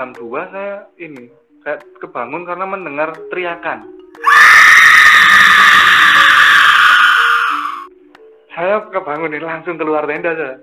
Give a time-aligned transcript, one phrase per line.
[0.00, 1.28] jam 2 saya ini
[1.60, 3.84] kayak kebangun karena mendengar teriakan.
[8.56, 10.56] Saya kebangun ini langsung keluar tenda saya.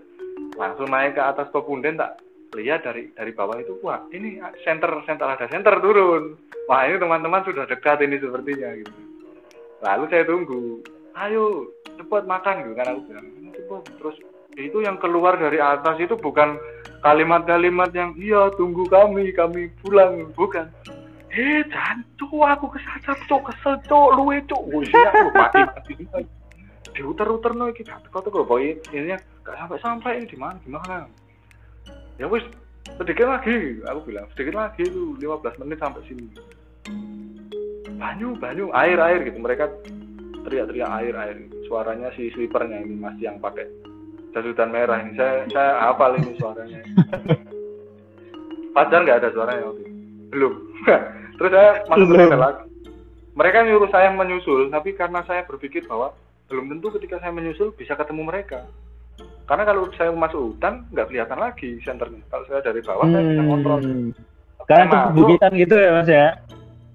[0.58, 2.18] Langsung naik ke atas pepunden tak
[2.58, 6.34] lihat dari dari bawah itu wah ini center center ada center turun.
[6.66, 8.94] Wah ini teman-teman sudah dekat ini sepertinya gitu.
[9.86, 10.82] Lalu saya tunggu
[11.14, 14.18] ayo cepat makan gitu kan aku bilang cepat terus
[14.58, 16.58] itu yang keluar dari atas itu bukan
[17.02, 20.30] kalimat-kalimat yang iya tunggu kami kami pulang.
[20.34, 20.66] Bukan.
[21.32, 24.62] Eh jancu aku kesasar cok kesel cok luwe cok.
[24.74, 25.94] Wih aku mati mati
[26.98, 29.14] diuter-uter no kita kau tuh boy ini
[29.46, 31.06] gak sampai sampai ini di mana gimana
[32.18, 32.42] ya wis
[32.98, 33.86] sedikit lagi.
[33.86, 36.26] Aku bilang sedikit lagi itu 15 menit sampai sini.
[38.02, 39.38] Banyu banyu air air gitu.
[39.38, 39.70] Mereka
[40.48, 41.38] teriak-teriak air air.
[41.70, 43.70] Suaranya si sweepernya ini masih yang pakai
[44.38, 45.18] jasutan merah ini.
[45.18, 46.80] Saya saya hafal ini suaranya.
[48.76, 49.94] Pacar nggak ada suaranya waktu itu?
[50.30, 50.54] Belum.
[51.42, 52.64] Terus saya masuk ke lagi.
[53.38, 56.14] Mereka nyuruh saya menyusul tapi karena saya berpikir bahwa
[56.50, 58.66] belum tentu ketika saya menyusul bisa ketemu mereka.
[59.50, 62.22] Karena kalau saya masuk hutan nggak kelihatan lagi senternya.
[62.30, 63.14] Kalau saya dari bawah hmm.
[63.14, 63.80] saya bisa kontrol.
[64.68, 66.28] Karena itu kebukitan gitu ya mas ya?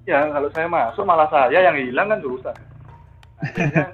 [0.03, 2.19] Ya kalau saya masuk malah saya yang hilang kan
[3.43, 3.87] akhirnya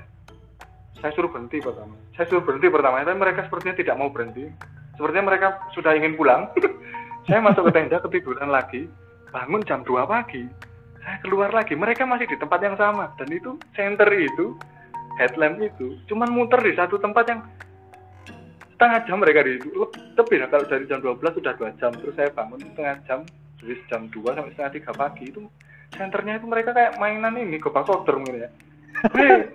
[1.00, 4.50] saya suruh berhenti pertama saya suruh berhenti pertama tapi mereka sepertinya tidak mau berhenti.
[4.98, 6.50] Sepertinya mereka sudah ingin pulang.
[7.30, 8.91] Saya masuk ke tenda ketiduran lagi.
[9.30, 10.42] Bangun jam 2 pagi.
[10.98, 11.78] Saya keluar lagi.
[11.78, 13.14] Mereka masih di tempat yang sama.
[13.22, 14.58] Dan itu center itu
[15.22, 17.41] headlamp itu cuman muter di satu tempat yang
[18.75, 19.70] setengah jam mereka di itu
[20.14, 21.94] lebih kalau dari jam 12 sudah dua jam.
[21.94, 23.19] Terus saya bangun setengah jam
[23.62, 25.47] dari jam 2 sampai setengah tiga pagi itu
[25.94, 28.50] senternya itu mereka kayak mainan ini gobak sodor gitu ya.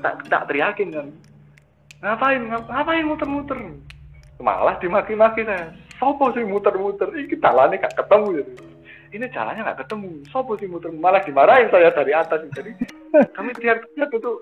[0.00, 1.12] Tak tak teriakin kan
[2.04, 2.44] ngapain?
[2.52, 3.58] Ngapain muter-muter?
[4.44, 7.08] Malah dimaki-maki saya sopo sih muter-muter?
[7.16, 8.52] Ini jalannya gak ketemu jadi
[9.14, 10.10] ini jalannya nggak ketemu.
[10.26, 12.42] Sopo sih muter malah dimarahin saya dari atas.
[12.50, 12.74] Jadi
[13.38, 14.32] kami teriak-teriak itu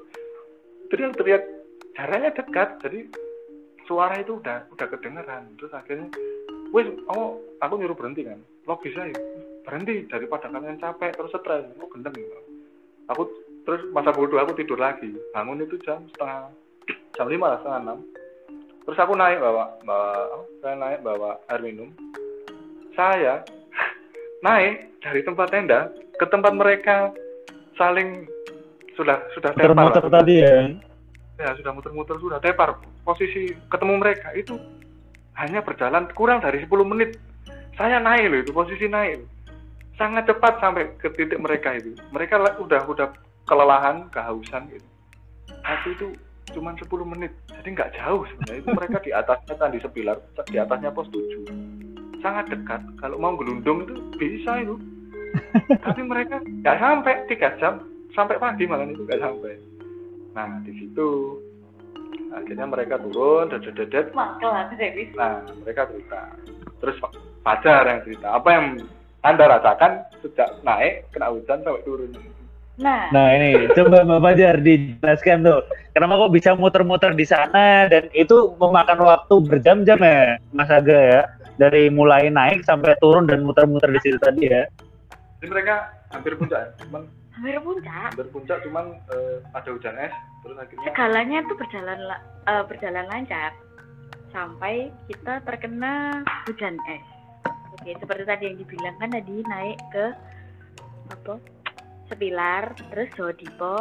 [0.89, 1.45] teriak-teriak.
[1.93, 3.01] Jaraknya dekat jadi
[3.85, 5.53] suara itu udah udah kedengeran.
[5.61, 6.09] Terus akhirnya
[6.73, 8.41] wes oh aku nyuruh berhenti kan?
[8.65, 9.13] Logis aja.
[9.69, 11.69] Berhenti daripada kalian capek terus stres.
[11.77, 12.17] Oh gendeng.
[13.13, 13.29] Aku
[13.69, 15.13] terus masa bodoh aku tidur lagi.
[15.37, 16.49] Bangun itu jam setengah
[17.17, 17.99] jam lima lah setengah enam.
[18.83, 20.11] Terus aku naik bawa bawa
[20.65, 21.89] saya naik bawa air minum.
[22.97, 23.45] Saya
[24.47, 27.13] naik dari tempat tenda ke tempat mereka
[27.77, 28.27] saling
[28.97, 30.69] sudah sudah tepar tadi ya?
[31.41, 32.77] Ya sudah muter-muter sudah tepar.
[33.03, 34.55] Posisi ketemu mereka itu
[35.35, 37.17] hanya berjalan kurang dari 10 menit.
[37.75, 39.25] Saya naik loh itu posisi naik.
[39.97, 41.97] Sangat cepat sampai ke titik mereka itu.
[42.13, 43.09] Mereka udah udah
[43.49, 44.87] kelelahan, kehausan gitu.
[45.65, 46.07] Aku itu
[46.51, 48.61] cuma 10 menit, jadi nggak jauh sebenarnya.
[48.61, 50.19] Itu mereka di atasnya tadi sepilar,
[50.51, 51.47] di atasnya pos 7.
[52.19, 52.83] Sangat dekat.
[52.99, 54.75] Kalau mau gelundung itu bisa itu.
[55.87, 59.55] Tapi mereka nggak sampai tiga jam, sampai pagi malah itu nggak sampai.
[60.37, 61.41] Nah di situ
[62.33, 64.07] akhirnya mereka turun, dedet dedet.
[65.17, 66.21] Nah mereka cerita.
[66.85, 66.97] Terus
[67.41, 68.27] pacar yang cerita.
[68.37, 68.67] Apa yang
[69.23, 72.13] anda rasakan sejak naik kena hujan sampai turun?
[72.81, 75.61] Nah, nah ini coba Mbak Fajar dijelaskan tuh.
[75.93, 81.23] Kenapa kok bisa muter-muter di sana dan itu memakan waktu berjam-jam ya, Mas Aga ya?
[81.61, 84.65] Dari mulai naik sampai turun dan muter-muter di situ tadi ya.
[85.45, 87.05] Jadi mereka hampir puncak, cuman
[87.37, 88.09] hampir puncak.
[88.09, 92.01] Hampir puncak, cuman uh, ada hujan es, terus akhirnya segalanya tuh berjalan
[92.49, 93.53] uh, berjalan lancar
[94.33, 97.05] sampai kita terkena hujan es.
[97.77, 100.07] Oke, seperti tadi yang dibilang kan tadi naik ke
[101.13, 101.37] apa
[102.09, 103.77] sepilar terus Jawa Dipo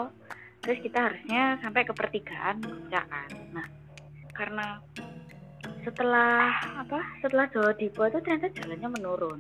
[0.62, 3.30] terus kita harusnya sampai ke pertigaan puncak kan?
[3.54, 3.68] Nah
[4.32, 4.82] karena
[5.82, 9.40] setelah apa setelah Jawa Dipo itu ternyata jalannya menurun.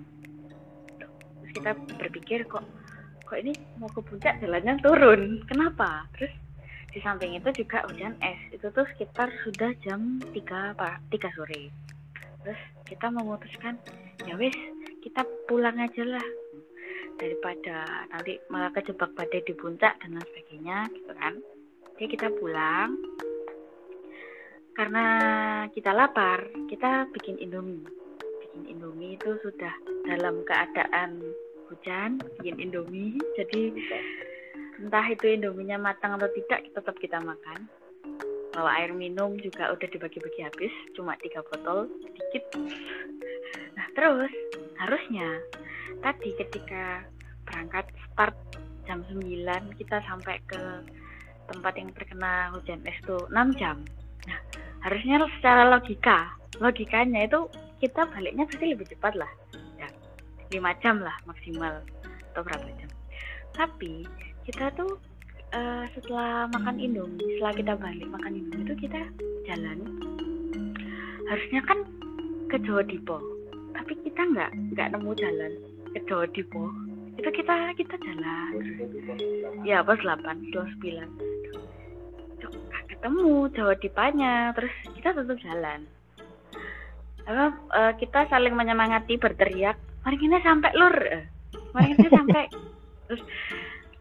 [0.97, 1.71] Terus kita
[2.01, 2.65] berpikir kok
[3.25, 5.45] kok ini mau ke puncak jalannya turun?
[5.45, 6.09] Kenapa?
[6.17, 6.33] Terus
[6.91, 8.39] di samping itu juga hujan es.
[8.51, 11.71] Itu tuh sekitar sudah jam 3 apa 3 sore.
[12.41, 13.77] Terus kita memutuskan
[14.25, 14.57] ya wis
[15.01, 16.25] kita pulang aja lah
[17.21, 21.33] daripada nanti malah kejebak badai di puncak dan lain sebagainya gitu kan.
[21.94, 22.97] Jadi kita pulang.
[24.73, 25.06] Karena
[25.69, 27.85] kita lapar kita bikin indomie.
[28.41, 29.69] Bikin indomie itu sudah
[30.09, 31.21] dalam keadaan
[31.69, 33.21] hujan bikin indomie.
[33.38, 33.77] Jadi
[34.81, 37.69] entah itu indominya matang atau tidak tetap kita makan.
[38.51, 42.44] Bawa air minum juga udah dibagi-bagi habis cuma tiga botol sedikit.
[43.77, 44.33] Nah terus
[44.81, 45.39] harusnya
[46.01, 47.06] tadi ketika
[47.45, 48.36] berangkat start
[48.86, 50.62] jam 9 kita sampai ke
[51.51, 53.78] tempat yang terkena hujan es itu 6 jam.
[54.28, 54.39] Nah
[54.81, 57.48] harusnya secara logika logikanya itu
[57.81, 59.31] kita baliknya pasti lebih cepat lah.
[59.78, 59.88] Ya
[60.54, 61.81] lima jam lah maksimal
[62.34, 62.89] atau berapa jam.
[63.54, 64.07] Tapi
[64.48, 64.98] kita tuh
[65.54, 69.01] eh, setelah makan indomie setelah kita balik makan indomie itu kita
[69.50, 69.80] jalan.
[71.30, 71.80] Harusnya kan
[72.51, 73.42] ke Jawa Dipo
[73.72, 75.54] tapi kita nggak nggak nemu jalan
[75.95, 76.71] ke Dipo
[77.19, 78.51] itu kita kita jalan.
[79.67, 85.85] Ya pos 8 29 Cok, nggak ketemu Jawa Dipanya terus kita tetap jalan.
[87.29, 90.97] Apa eh, kita saling menyemangati berteriak mari kita sampai lur.
[90.97, 91.25] Eh,
[91.75, 92.49] mari kita sampai.
[93.11, 93.21] Terus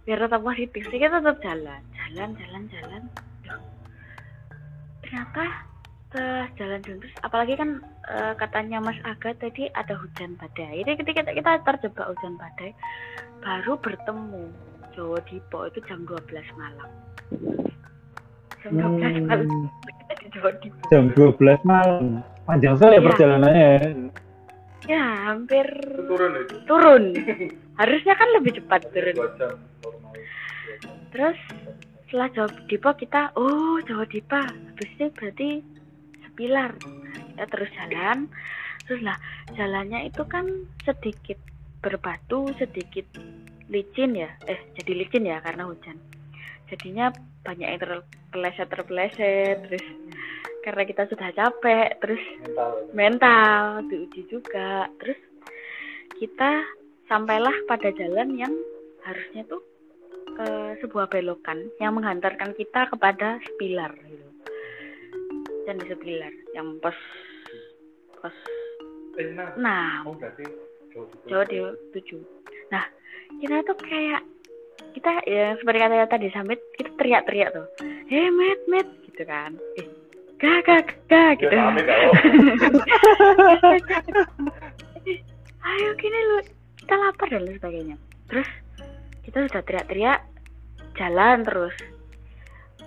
[0.06, 1.82] biar tetap positif sih kita tetap jalan.
[1.92, 3.02] Jalan jalan jalan.
[3.42, 3.60] Duh.
[5.02, 5.44] ternyata
[6.10, 10.82] setelah jalan dulu terus apalagi kan eh, katanya Mas Aga tadi ada hujan badai.
[10.82, 12.74] Ini ketika kita, terjebak hujan badai
[13.40, 14.52] baru bertemu
[14.92, 16.90] Jawa Dipo itu jam 12 malam.
[18.60, 19.66] Jam 12 malam Hmm,
[19.96, 22.04] kita di Jawa Dipo jam 12 malam.
[22.44, 23.70] Panjang sekali ya perjalanannya.
[24.88, 25.66] ya hampir
[26.08, 26.56] turun itu.
[26.66, 27.04] turun.
[27.80, 29.16] Harusnya kan lebih cepat turun.
[31.10, 31.38] terus
[32.06, 35.50] setelah Jawa Dipo kita oh Jawa Dipa habis itu berarti
[36.26, 36.74] sepilar
[37.40, 38.28] kita terus jalan.
[38.84, 39.16] Terus lah
[39.56, 40.44] jalannya itu kan
[40.84, 41.40] sedikit
[41.80, 43.08] berbatu sedikit
[43.72, 44.28] licin ya.
[44.44, 45.96] Eh jadi licin ya karena hujan.
[46.68, 47.08] Jadinya
[47.40, 49.84] banyak yang terpeleset terpeleset terus
[50.60, 52.92] karena kita sudah capek terus mental.
[52.92, 54.92] mental diuji juga.
[55.00, 55.16] Terus
[56.20, 56.60] kita
[57.08, 58.52] sampailah pada jalan yang
[59.08, 59.64] harusnya tuh
[60.36, 64.28] ke sebuah belokan yang menghantarkan kita kepada Sepilar gitu.
[65.64, 66.94] dan di Sepilar yang pos
[68.20, 68.36] pos
[69.18, 70.06] eh nah nah.
[70.06, 70.44] Oh berarti
[71.26, 71.58] jauh di
[71.96, 72.22] tujuh.
[72.72, 72.84] Nah
[73.40, 74.22] kita tuh kayak
[74.96, 77.66] kita ya seperti kata tadi Samit kita teriak-teriak tuh.
[78.10, 79.54] Hei met met gitu kan.
[79.78, 79.86] Eh
[80.40, 81.52] gak gak gak gitu.
[81.52, 82.12] Ya kau
[85.70, 86.38] ayo gini lu
[86.80, 87.96] kita lapar dan lain sebagainya.
[88.30, 88.48] Terus
[89.26, 90.20] kita sudah teriak-teriak
[90.98, 91.74] jalan terus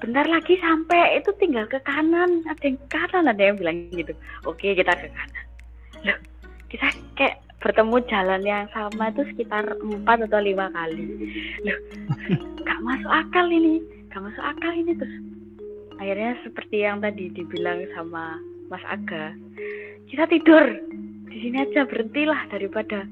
[0.04, 1.24] bentar lagi sampai.
[1.24, 2.44] Itu tinggal ke kanan.
[2.44, 4.12] Ada yang ke kanan ada yang bilang gitu.
[4.44, 5.46] Oke kita ke kanan.
[6.04, 6.20] Loh
[6.68, 11.08] kita kayak bertemu jalan yang sama itu sekitar empat atau lima kali.
[11.64, 11.80] Loh
[12.68, 13.80] gak masuk akal ini.
[14.12, 14.92] Gak masuk akal ini.
[14.92, 15.16] Terus
[15.96, 18.36] akhirnya seperti yang tadi dibilang sama
[18.68, 19.32] Mas Aga
[20.12, 20.64] kita tidur.
[21.32, 23.08] Di sini aja berhentilah daripada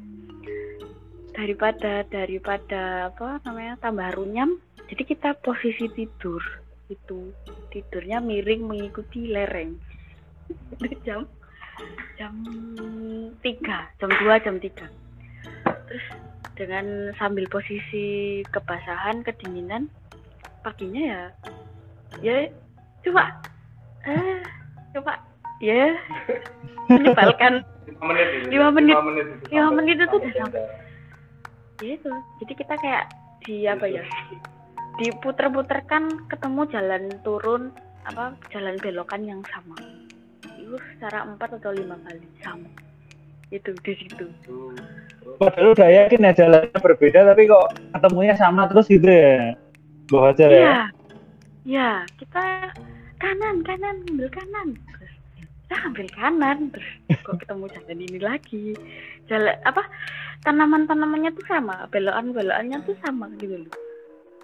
[1.32, 4.60] daripada daripada apa namanya tambah runyam.
[4.92, 6.61] Jadi kita posisi tidur
[6.92, 7.32] itu
[7.72, 9.80] tidurnya miring mengikuti lereng.
[11.08, 11.24] Jam
[12.20, 12.36] jam
[13.42, 14.70] tiga jam 2 jam 3
[15.66, 16.06] terus
[16.54, 19.90] dengan sambil posisi kebasahan kedinginan
[20.62, 21.24] paginya ya
[22.22, 22.36] ya
[23.02, 23.34] coba
[24.06, 24.46] eh
[24.94, 25.18] coba
[25.58, 25.98] ya
[26.92, 27.54] menyebalkan.
[27.88, 28.46] Lima menit itu.
[28.52, 28.96] Lima menit.
[29.52, 30.64] lima menit itu udah sampai.
[31.82, 32.12] ya itu.
[32.44, 33.06] Jadi kita kayak
[33.42, 34.04] di apa ya
[35.00, 37.72] diputer-puterkan ketemu jalan turun
[38.04, 39.78] apa jalan belokan yang sama.
[40.58, 42.68] Itu secara empat atau lima kali sama.
[43.54, 44.28] Itu di situ.
[45.38, 49.56] Padahal udah yakin ya jalannya berbeda tapi kok ketemunya sama terus gitu ya.
[50.10, 50.52] Bawa aja ya.
[50.52, 50.76] iya.
[51.62, 52.74] Ya kita
[53.22, 54.76] kanan kanan ambil kanan.
[54.76, 55.14] Terus
[55.68, 56.92] kita ambil kanan terus
[57.22, 58.66] kok ketemu jalan ini lagi?
[59.30, 59.86] Jalan apa
[60.42, 63.91] tanaman tanamannya tuh sama belokan belokannya tuh sama gitu loh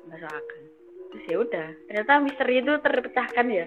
[0.08, 0.64] masuk akal
[1.08, 3.66] terus ya udah ternyata misteri itu terpecahkan ya.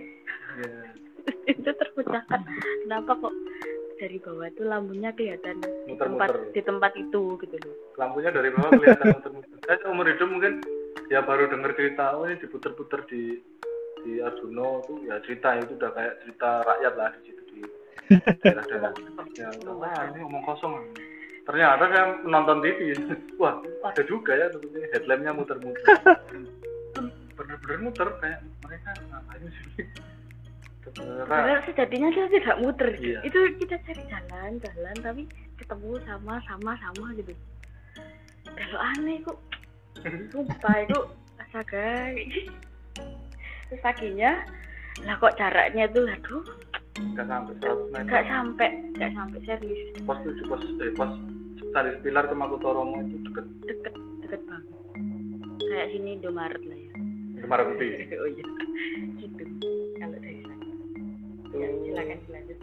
[0.60, 0.72] Ya,
[1.52, 2.40] itu terpecahkan.
[2.84, 3.34] Kenapa kok
[4.00, 7.76] dari bawah itu lampunya kelihatan di tempat di tempat itu gitu loh?
[7.96, 9.56] Lampunya dari bawah kelihatan muter-muter.
[9.64, 10.52] Saya seumur hidup mungkin
[11.12, 13.40] ya baru dengar cerita oh ini diputer-puter di
[14.00, 17.60] di Arjuno tuh ya cerita itu udah kayak cerita rakyat lah di situ di
[18.44, 18.92] daerah-daerah.
[19.38, 20.74] Ya wah ini omong kosong
[21.50, 22.78] ternyata saya menonton TV
[23.42, 25.82] wah ada juga ya tentunya headlampnya muter-muter.
[27.34, 29.42] Bener-bener muter kayak mereka ngapain
[29.74, 29.84] sih?
[31.26, 33.18] Padahal sejatinya kita tidak muter Iya.
[33.26, 35.22] itu kita cari jalan jalan tapi
[35.58, 37.34] ketemu sama sama sama gitu.
[38.46, 39.38] Kalau aneh kok.
[40.32, 40.98] Sumpah itu
[41.36, 42.14] astaga
[43.68, 44.32] terus paginya
[45.04, 46.42] lah kok jaraknya tuh aduh.
[47.00, 48.02] Nggak sampai 100 meter.
[48.06, 49.80] Nggak sampai nggak sampai serius.
[50.04, 51.12] Pos tujuh pos eh, pos
[51.70, 53.46] Sari Pilar ke Makutoromo itu deket.
[53.62, 53.94] Deket
[54.26, 54.66] deket banget.
[55.60, 56.92] Kayak sini Indomaret lah ya.
[57.40, 57.90] Semarang Putih.
[58.20, 58.44] Oh iya.
[59.20, 59.44] Gitu
[60.00, 60.56] kalau dari saya
[61.60, 62.58] ya silakan dilanjut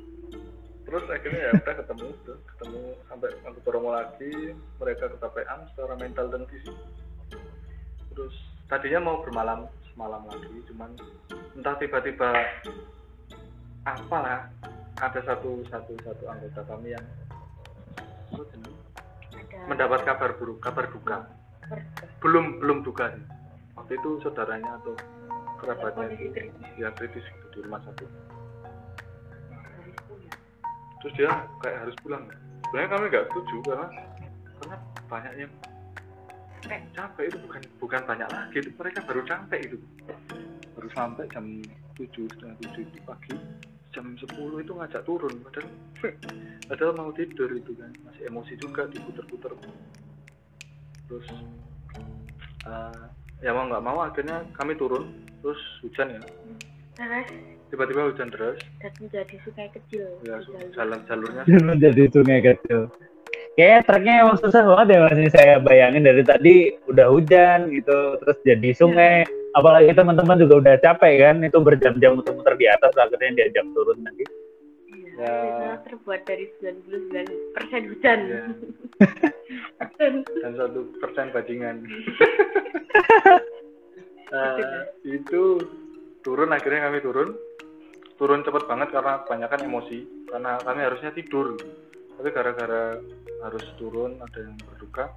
[0.87, 6.47] terus akhirnya ya udah ketemu tuh ketemu sampai Makutoromo lagi mereka kecapean secara mental dan
[6.47, 6.77] fisik.
[8.15, 8.35] Terus
[8.71, 10.95] tadinya mau bermalam semalam lagi cuman
[11.59, 12.31] entah tiba-tiba
[13.83, 14.47] apalah
[15.03, 17.05] ada satu satu satu anggota kami yang
[19.67, 21.27] mendapat kabar buruk kabar duka.
[22.23, 23.25] Belum belum duka sih.
[23.75, 24.95] Waktu itu saudaranya atau
[25.59, 27.23] kerabatnya itu kritis.
[27.27, 28.09] gitu di rumah sakit.
[31.03, 31.31] Terus dia
[31.61, 32.23] kayak harus pulang.
[32.67, 33.87] Sebenarnya kami nggak setuju karena
[34.57, 35.53] karena banyak yang
[36.67, 37.31] Capek.
[37.31, 38.69] itu bukan bukan banyak lagi itu.
[38.75, 39.77] Mereka baru capek itu.
[40.75, 41.45] Baru sampai jam
[41.95, 43.35] tujuh setengah tujuh itu pagi
[43.97, 45.69] jam 10 itu ngajak turun padahal
[46.69, 49.57] padahal mau tidur itu kan masih emosi juga diputer-puter
[51.09, 51.27] terus
[52.69, 53.03] eh,
[53.41, 55.09] ya mau nggak mau akhirnya kami turun
[55.41, 56.21] terus hujan ya
[56.97, 57.29] Terus
[57.69, 60.05] tiba-tiba hujan deras dan menjadi sungai kecil.
[60.25, 60.41] ya
[60.73, 62.89] jalan jalurnya menjadi sungai kecil.
[63.53, 65.17] Kayaknya treknya emang susah banget ya mas.
[65.17, 66.55] Ini saya bayangin dari tadi
[66.89, 69.25] udah hujan gitu, terus jadi sungai.
[69.57, 74.25] Apalagi teman-teman juga udah capek kan, itu berjam-jam muter-muter di atas, akhirnya diajak turun lagi.
[74.87, 75.73] Iya, Ya.
[75.81, 78.19] terbuat dari 99 persen hujan.
[78.21, 78.45] Ya.
[79.97, 80.23] Dan
[80.53, 81.81] satu persen bajingan
[84.27, 84.59] Eh,
[85.07, 85.55] itu
[86.19, 87.31] turun akhirnya kami turun
[88.19, 91.55] turun cepat banget karena kebanyakan emosi karena kami harusnya tidur
[92.11, 92.99] tapi gara-gara
[93.39, 95.07] harus turun ada yang berduka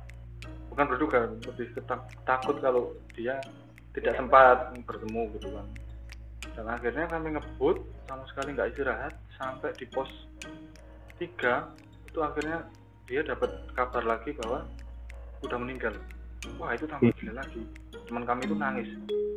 [0.71, 3.43] bukan berduka lebih ketak- takut kalau dia
[3.97, 5.67] tidak sempat bertemu gitu kan.
[6.55, 10.11] Dan akhirnya kami ngebut sama sekali nggak istirahat sampai di pos
[11.19, 12.67] 3 itu akhirnya
[13.07, 14.67] dia dapat kabar lagi bahwa
[15.43, 15.95] udah meninggal.
[16.59, 17.63] Wah itu tambah gila lagi.
[18.07, 18.89] Teman kami itu nangis.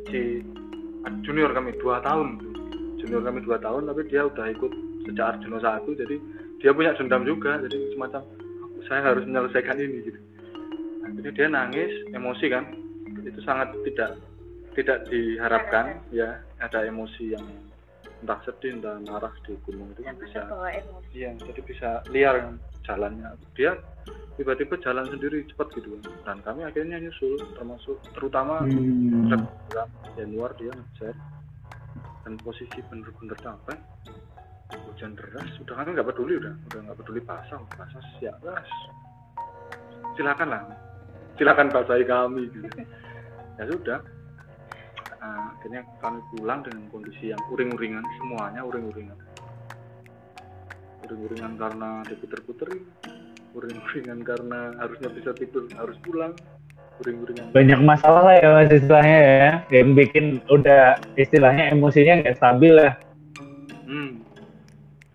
[0.08, 0.42] Si
[1.26, 2.40] junior kami dua tahun.
[3.02, 4.72] Junior kami dua tahun tapi dia udah ikut
[5.04, 6.16] sejak Arjuna satu jadi
[6.62, 7.60] dia punya dendam juga.
[7.62, 8.22] Jadi semacam
[8.88, 10.20] saya harus menyelesaikan ini gitu.
[11.04, 12.64] Akhirnya dia nangis emosi kan.
[13.24, 14.20] Itu sangat tidak
[14.74, 17.46] tidak diharapkan ya ada emosi yang
[18.24, 20.40] entah sedih entah marah di gunung itu kan yang bisa.
[21.12, 22.54] Iya, jadi bisa liar kan
[22.84, 23.28] jalannya.
[23.56, 23.76] Dia
[24.34, 26.02] tiba-tiba jalan sendiri cepat gitu kan.
[26.24, 29.28] Dan kami akhirnya nyusul, termasuk terutama Hmm.
[30.14, 31.14] Januar dia ngejar
[32.24, 33.78] dan posisi bener-bener capek
[34.72, 38.70] hujan deras udah kami nggak peduli udah udah nggak peduli basah basah siap gas
[40.16, 40.62] silakan lah
[41.36, 42.68] silakan basahi kami gitu
[43.60, 44.00] ya sudah
[45.24, 49.16] Nah, akhirnya kami pulang dengan kondisi yang uring-uringan semuanya uring-uringan
[51.08, 52.84] uring-uringan karena diputer-puterin
[53.56, 56.36] uring-uringan karena harusnya bisa tidur harus pulang
[57.00, 62.72] uring-uringan Banyak masalah lah ya mas istilahnya ya, yang bikin udah istilahnya emosinya nggak stabil
[62.76, 62.92] lah.
[63.88, 64.20] Hmm.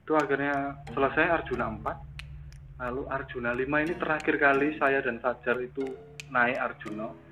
[0.02, 2.82] Itu akhirnya selesai Arjuna 4.
[2.82, 5.86] Lalu Arjuna 5 ini terakhir kali saya dan Fajar itu
[6.34, 7.29] naik Arjuna.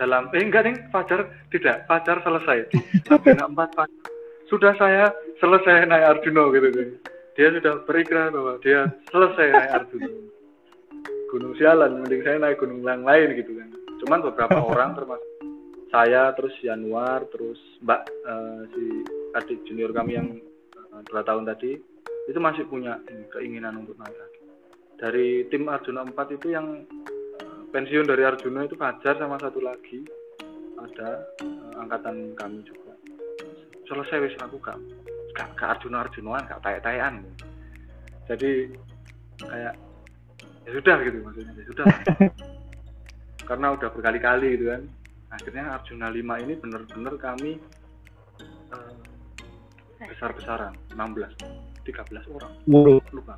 [0.00, 2.72] Dalam eh enggak nih Fajar tidak, Fajar selesai.
[3.12, 4.08] Arjuna 4 Fajar.
[4.48, 5.12] Sudah saya
[5.44, 6.88] selesai naik Arjuna gitu kan.
[7.36, 10.08] Dia sudah berikrar bahwa dia selesai naik Arjuna.
[11.28, 13.68] Gunung Sialan, mending saya naik gunung yang lain gitu kan.
[14.00, 15.28] Cuman beberapa orang termasuk
[15.92, 18.84] saya terus Januar terus Mbak eh, si
[19.36, 20.28] adik junior kami yang
[20.80, 21.76] eh, dua tahun tadi
[22.24, 24.40] itu masih punya ini, keinginan untuk naik lagi.
[24.96, 26.88] Dari tim Arjuna 4 itu yang
[27.70, 30.02] pensiun dari Arjuna itu Fajar sama satu lagi
[30.78, 32.92] ada eh, angkatan kami juga.
[33.86, 34.78] Selesai wis aku gak
[35.34, 37.22] gak, gak Arjuna Arjunaan gak tayak-tayakan.
[38.26, 38.74] Jadi
[39.40, 39.74] kayak
[40.66, 41.86] ya sudah gitu maksudnya ya sudah.
[43.48, 44.82] Karena udah berkali-kali gitu kan.
[45.30, 47.52] Akhirnya Arjuna 5 ini bener-bener kami
[48.74, 48.94] eh,
[50.10, 52.52] besar-besaran 16 13 orang
[53.12, 53.34] lupa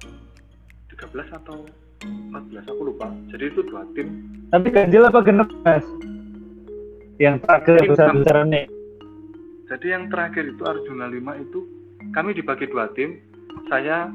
[0.91, 1.67] 13 atau
[2.05, 3.09] 14 aku lupa.
[3.31, 4.09] Jadi itu dua tim.
[4.53, 5.87] Tapi ganjil apa genep mas?
[7.21, 8.67] Yang terakhir Tim besar-besaran nih.
[9.73, 11.61] jadi yang terakhir itu Arjuna 5 itu
[12.13, 13.17] kami dibagi dua tim.
[13.73, 14.13] Saya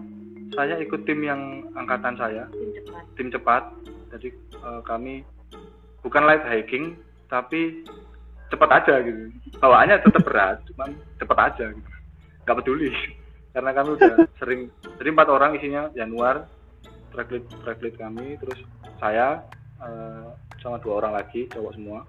[0.54, 2.46] saya ikut tim yang angkatan saya.
[2.54, 3.04] Tim cepat.
[3.18, 3.64] tim cepat.
[4.14, 5.14] Jadi eh, kami
[6.06, 6.96] bukan light hiking
[7.28, 7.84] tapi
[8.54, 9.34] cepat aja gitu.
[9.60, 11.92] Bawaannya tetap berat cuman cepat aja gitu.
[12.46, 12.90] Nggak peduli.
[13.58, 14.62] Karena kami udah sering
[15.02, 16.46] jadi empat orang isinya Januar
[17.14, 18.60] track lead, track lead kami terus
[19.00, 19.44] saya
[19.84, 20.28] eh,
[20.64, 22.04] sama dua orang lagi cowok semua.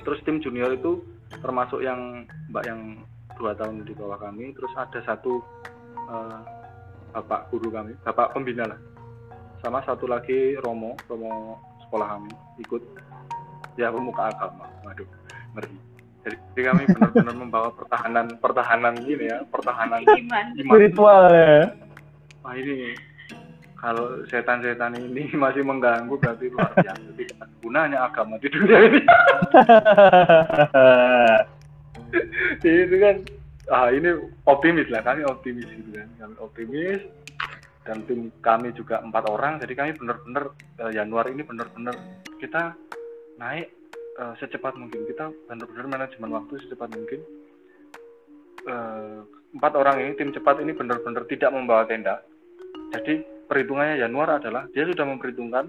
[0.00, 1.04] Terus tim junior itu
[1.44, 3.04] termasuk yang mbak yang
[3.36, 5.40] dua tahun di bawah kami terus ada satu
[5.96, 6.40] eh,
[7.10, 8.80] bapak guru kami bapak pembina lah.
[9.60, 12.32] Sama satu lagi Romo Romo sekolah kami
[12.64, 12.82] ikut.
[13.78, 14.66] Ya pemuka agama.
[14.84, 15.20] Waduh
[15.56, 15.76] ngeri.
[16.20, 20.20] Jadi, jadi kami benar-benar membawa pertahanan pertahanan ini ya pertahanan Iman.
[20.20, 20.44] iman.
[20.68, 21.56] Spiritual ya.
[22.40, 22.96] wah ini
[23.80, 27.10] kalau setan-setan ini masih mengganggu berarti luar biasa.
[27.16, 29.00] Tidak gunanya agama di dunia ini
[32.60, 33.16] itu kan
[33.70, 34.08] ah ini
[34.44, 35.00] optimis lah.
[35.02, 36.08] Kami optimis gitu kan.
[36.20, 37.00] Kami optimis.
[37.88, 39.56] Dan tim kami juga empat orang.
[39.58, 40.52] Jadi kami benar-benar
[40.84, 41.96] uh, Januari ini benar-benar
[42.36, 42.76] kita
[43.40, 43.72] naik
[44.20, 45.08] uh, secepat mungkin.
[45.08, 47.20] Kita benar-benar manajemen waktu secepat mungkin.
[48.68, 49.24] Uh,
[49.56, 52.20] empat orang ini tim cepat ini benar-benar tidak membawa tenda.
[52.92, 55.66] Jadi perhitungannya Januar adalah dia sudah memperhitungkan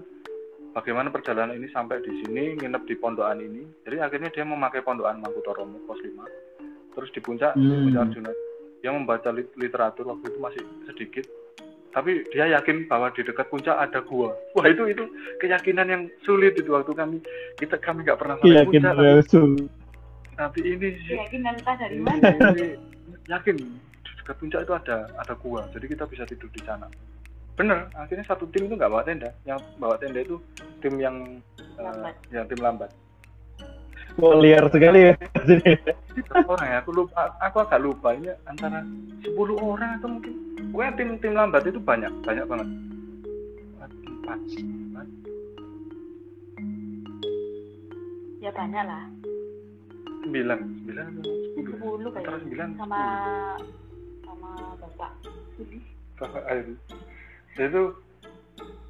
[0.70, 5.18] bagaimana perjalanan ini sampai di sini nginep di pondokan ini jadi akhirnya dia memakai pondokan
[5.18, 7.66] Mangkutoromo pos 5 terus di puncak hmm.
[7.66, 8.32] di puncak Arjuna
[8.78, 11.26] dia membaca literatur waktu itu masih sedikit
[11.92, 14.32] tapi dia yakin bahwa di dekat puncak ada gua.
[14.56, 15.04] Wah itu itu
[15.44, 17.20] keyakinan yang sulit itu waktu kami
[17.60, 18.96] kita kami nggak pernah sampai puncak.
[18.96, 19.68] Tapi,
[20.40, 22.32] tapi ini keyakinan entah dari mana?
[23.28, 23.68] yakin di
[24.24, 26.88] dekat puncak itu ada ada gua, jadi kita bisa tidur di sana.
[27.52, 30.40] Bener, akhirnya satu tim itu nggak bawa tenda, yang bawa tenda itu
[30.80, 31.40] tim yang
[31.76, 32.88] uh, yang tim lambat.
[34.20, 35.14] Oh, liar sekali ya.
[36.44, 38.84] orang ya, aku lupa, aku agak lupa ini antara
[39.24, 40.32] 10 orang atau mungkin
[40.68, 42.68] pokoknya tim tim lambat itu banyak, banyak banget.
[43.80, 44.38] Empat, empat.
[48.44, 49.04] Ya banyak lah.
[50.22, 51.72] Sembilan, sembilan atau sepuluh?
[51.72, 52.68] Sepuluh Antara sembilan.
[52.76, 53.02] Sama
[54.28, 55.10] sama bapak.
[56.20, 56.42] Bapak.
[57.56, 57.96] Itu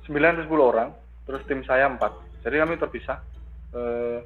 [0.06, 0.88] sembilan atau sepuluh orang,
[1.26, 2.12] terus tim saya empat.
[2.42, 3.18] Jadi kami terpisah.
[3.72, 4.18] Eh,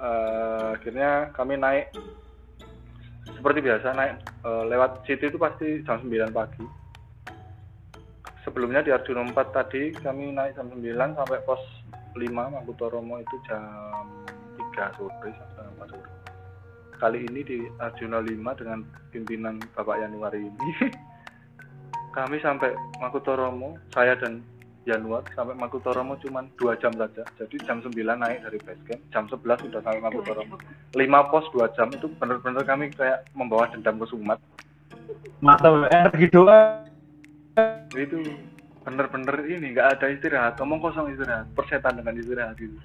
[0.00, 1.92] uh, akhirnya kami naik
[3.26, 4.14] seperti biasa naik
[4.46, 6.64] uh, lewat situ itu pasti jam 9 pagi
[8.46, 10.82] sebelumnya di Arjuna 4 tadi kami naik jam 9
[11.18, 11.60] sampai pos
[12.16, 14.06] 5 Mangkutoromo itu jam
[14.72, 16.10] 3 sore sampai 4 sore
[16.96, 18.80] kali ini di Arjuna 5 dengan
[19.12, 20.70] pimpinan Bapak Yanuari ini
[22.16, 24.40] kami sampai Mangkutoromo saya dan
[24.86, 27.26] Januar sampai Makutoromo cuma dua jam saja.
[27.42, 30.56] Jadi jam 9 naik dari base camp, jam 11 sudah sampai Makutoromo.
[30.94, 34.38] Lima pos dua jam itu benar-benar kami kayak membawa dendam ke Sumat.
[35.42, 36.86] Mantap, energi doa.
[37.92, 38.22] Itu
[38.86, 42.78] bener-bener ini nggak ada istirahat, ngomong kosong istirahat, persetan dengan istirahat gitu.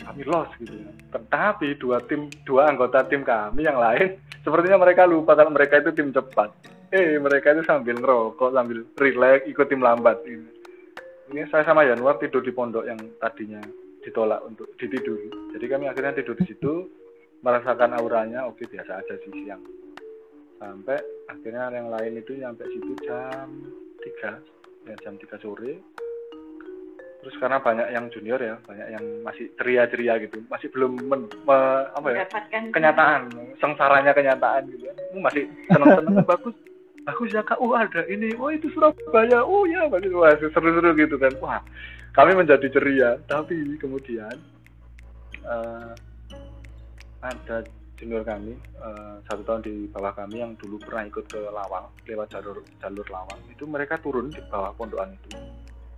[0.00, 0.90] Kami lost gitu ya.
[1.12, 5.92] Tetapi dua tim, dua anggota tim kami yang lain, sepertinya mereka lupa kalau mereka itu
[5.92, 6.77] tim cepat.
[6.88, 10.58] Eh, mereka itu sambil ngerokok, sambil relax, ikut tim lambat ini
[11.28, 13.60] ini saya sama Januar tidur di pondok yang tadinya
[14.00, 15.28] ditolak untuk ditiduri.
[15.52, 16.88] Jadi kami akhirnya tidur di situ,
[17.44, 19.60] merasakan auranya, oke biasa aja sih siang.
[20.58, 20.96] Sampai
[21.28, 23.46] akhirnya yang lain itu sampai situ jam
[24.00, 25.72] 3, ya jam 3 sore.
[27.18, 31.58] Terus karena banyak yang junior ya, banyak yang masih ceria-ceria gitu, masih belum men, me,
[31.92, 32.24] apa ya,
[32.72, 34.86] kenyataan, sengsaranya kenyataan gitu.
[35.18, 36.54] Masih senang-senang bagus,
[37.08, 38.36] bagus ya kak oh ada ini.
[38.36, 39.40] Oh itu Surabaya.
[39.40, 41.32] Oh ya wah seru-seru gitu kan.
[41.40, 41.64] Wah
[42.12, 43.16] kami menjadi ceria.
[43.24, 44.36] Tapi kemudian
[45.48, 45.96] uh,
[47.24, 47.64] ada
[47.96, 52.28] junior kami uh, satu tahun di bawah kami yang dulu pernah ikut ke Lawang lewat
[52.28, 53.40] jalur jalur Lawang.
[53.48, 55.32] Itu mereka turun di bawah pondokan itu.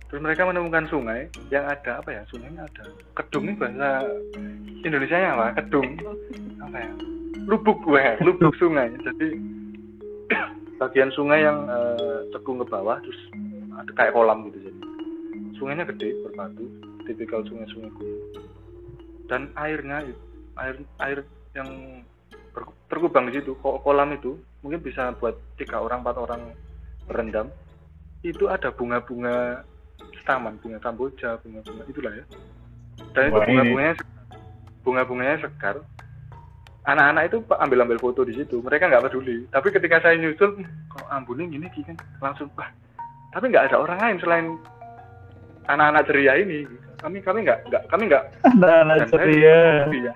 [0.07, 2.83] Terus mereka menemukan sungai yang ada apa ya sungainya ada
[3.15, 4.03] kedung ini bahasa
[4.83, 5.87] Indonesia nya apa kedung.
[6.63, 6.91] Apa ya?
[7.47, 8.91] Lubuk gue lubuk sungai.
[9.03, 9.60] Jadi
[10.81, 13.21] bagian sungai yang uh, cekung ke bawah terus
[13.77, 14.81] ada kayak kolam gitu jadi.
[15.61, 16.65] Sungainya gede berbatu
[17.05, 18.21] tipikal sungai-sungai gunung.
[19.29, 20.01] Dan airnya
[20.57, 21.21] air air
[21.53, 22.01] yang
[22.89, 26.41] terkubang di situ kolam itu mungkin bisa buat tiga orang empat orang
[27.05, 27.47] berendam.
[28.25, 29.61] Itu ada bunga-bunga
[30.25, 32.25] taman bunga kamboja bunga-bunga itulah ya.
[33.13, 33.93] Dan itu bunga-bunganya
[34.81, 35.77] bunga-bunganya segar
[36.93, 38.59] anak-anak itu ambil ambil foto di situ.
[38.59, 39.47] Mereka nggak peduli.
[39.49, 42.69] Tapi ketika saya nyusul kok ambune gini kan langsung wah
[43.31, 44.45] tapi nggak ada orang lain selain
[45.71, 46.67] anak-anak ceria ini.
[46.99, 48.23] Kami kami nggak nggak kami nggak.
[48.45, 49.87] Anak-anak ceria.
[49.87, 50.13] saya,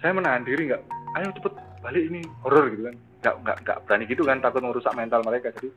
[0.00, 0.82] saya menahan diri nggak
[1.18, 2.20] ayo cepet balik ini.
[2.46, 2.96] Horor gitu kan.
[3.20, 5.52] Nggak nggak nggak berani gitu kan takut merusak mental mereka.
[5.58, 5.68] Jadi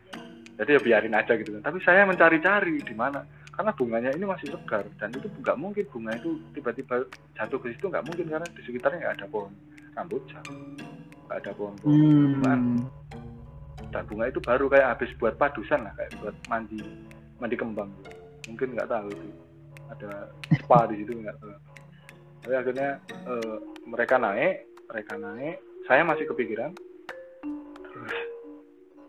[0.53, 1.61] jadi ya biarin aja gitu kan.
[1.65, 6.11] Tapi saya mencari-cari di mana karena bunganya ini masih segar dan itu nggak mungkin bunga
[6.17, 7.05] itu tiba-tiba
[7.37, 9.53] jatuh ke situ nggak mungkin karena di sekitarnya nggak ada pohon
[9.93, 10.45] rambutan
[11.29, 11.93] nggak ada pohon-pohon
[12.41, 12.81] hmm.
[13.93, 16.81] dan bunga itu baru kayak habis buat padusan lah kayak buat mandi
[17.43, 17.91] mandi kembang.
[18.47, 19.27] Mungkin nggak tahu itu.
[19.91, 20.31] Ada
[20.63, 21.51] spa di situ nggak tahu.
[22.43, 22.89] Tapi akhirnya
[23.27, 25.59] uh, mereka naik mereka naik.
[25.83, 26.71] Saya masih kepikiran.
[27.91, 28.15] Terus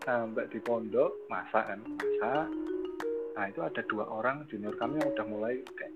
[0.02, 2.46] sampai di pondok masak kan masak
[3.34, 5.94] nah itu ada dua orang junior kami yang udah mulai kayak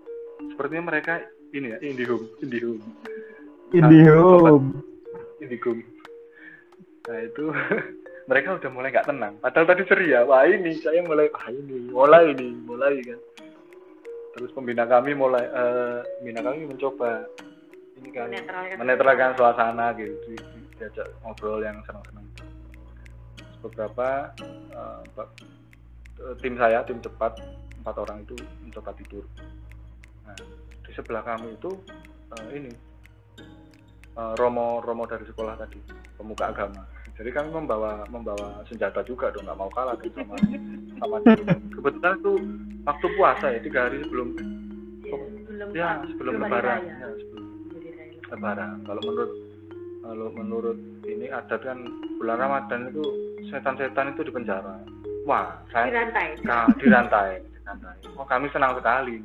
[0.54, 1.22] sepertinya mereka
[1.54, 2.84] ini ya indihome indihome.
[3.72, 4.68] Indihome.
[4.68, 5.82] Nah, indihome.
[7.08, 7.44] Nah itu
[8.30, 9.34] mereka udah mulai nggak tenang.
[9.40, 13.20] Padahal tadi ceria wah ini saya mulai wah ini mulai ini mulai kan.
[14.36, 17.24] Terus pembina kami mulai uh, pembina kami mencoba
[17.98, 18.28] ini kan
[18.76, 19.96] menetralkan suasana.
[19.96, 20.36] gitu
[20.78, 22.22] diajak ngobrol yang senang-senang.
[23.58, 24.30] Beberapa
[24.70, 25.57] uh, Pak, eh,
[26.38, 27.38] tim saya tim cepat
[27.78, 29.24] empat orang itu mencoba tidur.
[30.24, 30.36] Nah
[30.82, 31.70] di sebelah kami itu
[32.34, 32.72] eh, ini
[34.14, 35.78] eh, romo romo dari sekolah tadi
[36.14, 36.82] pemuka agama.
[37.14, 40.36] Jadi kami membawa membawa senjata juga dong nggak mau kalah dong sama
[40.98, 41.16] sama
[41.74, 42.32] kebetulan itu
[42.84, 44.28] waktu puasa ya tiga hari sebelum
[45.08, 45.16] Ya,
[45.48, 46.78] sebelum ya sebelum lebaran.
[46.84, 46.94] raya.
[46.94, 48.14] ya, sebelum Hari raya.
[48.28, 48.70] lebaran.
[48.84, 49.32] Kalau menurut
[49.98, 51.78] kalau menurut ini adat kan
[52.16, 53.04] bulan ramadan itu
[53.48, 54.76] setan-setan itu di penjara
[55.28, 56.28] wah Di saya rantai.
[56.40, 57.96] Nah, dirantai, dirantai.
[58.16, 59.20] Oh, kami senang sekali.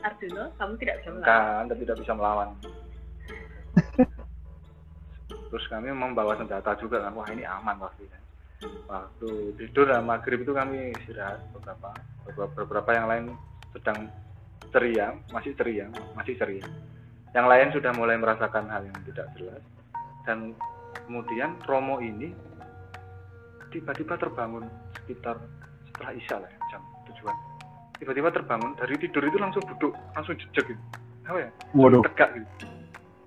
[0.00, 1.28] Arjuno, kamu tidak bisa melawan.
[1.28, 2.48] Kan, Anda tidak bisa melawan.
[5.50, 7.12] Terus kami membawa senjata juga kan.
[7.12, 8.18] Wah, ini aman waktu itu.
[8.88, 9.30] Waktu
[9.60, 11.90] tidur dan maghrib itu kami istirahat beberapa,
[12.28, 13.24] beberapa, beberapa yang lain
[13.76, 14.08] sedang
[14.72, 16.64] ceria, masih ceria, masih ceria.
[17.32, 19.62] Yang lain sudah mulai merasakan hal yang tidak jelas.
[20.24, 20.52] Dan
[21.06, 22.32] kemudian Romo ini
[23.70, 24.66] tiba-tiba terbangun
[24.98, 25.38] sekitar
[25.90, 27.36] setelah Isya lah ya, jam tujuan.
[28.00, 30.82] Tiba-tiba terbangun dari tidur itu langsung duduk, langsung jejak gitu.
[31.28, 31.48] Apa ya?
[31.76, 32.02] Waduh.
[32.10, 32.48] Tegak gitu.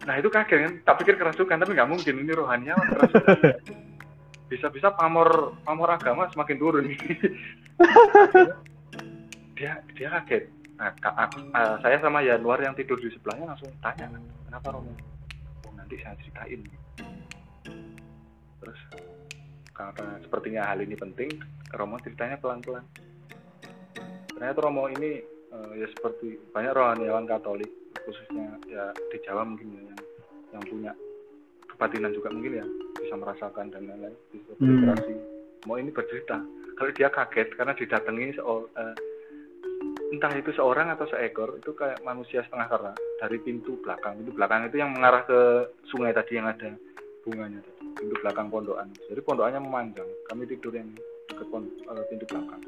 [0.04, 2.76] Nah itu kaget kan, tak pikir kerasukan, tapi nggak mungkin ini rohaninya.
[4.52, 6.86] Bisa-bisa pamor pamor agama semakin turun.
[9.58, 10.44] dia dia kaget.
[10.76, 14.10] Nah, aku- eh, saya sama Yanuar yang tidur di sebelahnya langsung tanya,
[14.50, 14.90] kenapa Romo?
[15.64, 16.60] Oh, nanti saya ceritain.
[18.60, 18.80] Terus
[19.74, 21.42] karena sepertinya hal ini penting,
[21.74, 22.86] Romo ceritanya pelan-pelan.
[24.38, 25.22] Ternyata Romo ini
[25.54, 27.70] eh, ya seperti banyak rohaniawan Katolik,
[28.06, 30.02] khususnya ya di Jawa mungkin ya, yang,
[30.54, 30.92] yang punya
[31.74, 32.66] kebatinan juga mungkin ya
[33.02, 34.62] bisa merasakan dan lain-lain bisa Hmm.
[34.62, 35.14] berinteraksi.
[35.64, 36.38] Mau ini bercerita,
[36.76, 38.96] kalau dia kaget karena didatangi seor- eh,
[40.14, 44.70] entah itu seorang atau seekor itu kayak manusia setengah kera dari pintu belakang pintu belakang
[44.70, 45.40] itu yang mengarah ke
[45.90, 46.70] sungai tadi yang ada
[47.26, 48.88] bunganya tadi pintu belakang pondokan.
[49.10, 50.10] Jadi pondokannya memanjang.
[50.30, 50.90] Kami tidur yang
[51.30, 52.62] dekat eh, pintu belakang.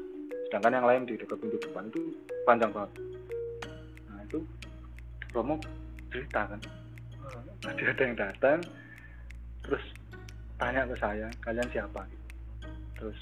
[0.48, 2.00] Sedangkan yang lain di dekat pintu depan itu
[2.46, 2.92] panjang banget.
[4.10, 4.38] Nah itu
[5.34, 5.54] Romo
[6.08, 6.60] cerita kan.
[6.62, 8.58] "Eh, tadi ada yang datang
[9.66, 9.84] terus
[10.56, 12.02] tanya ke saya kalian siapa?
[12.96, 13.18] Terus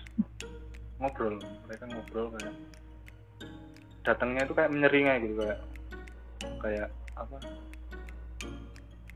[1.01, 2.55] ngobrol mereka ngobrol kayak
[4.05, 5.61] datangnya itu kayak menyeringai gitu kayak
[6.61, 7.37] kayak apa?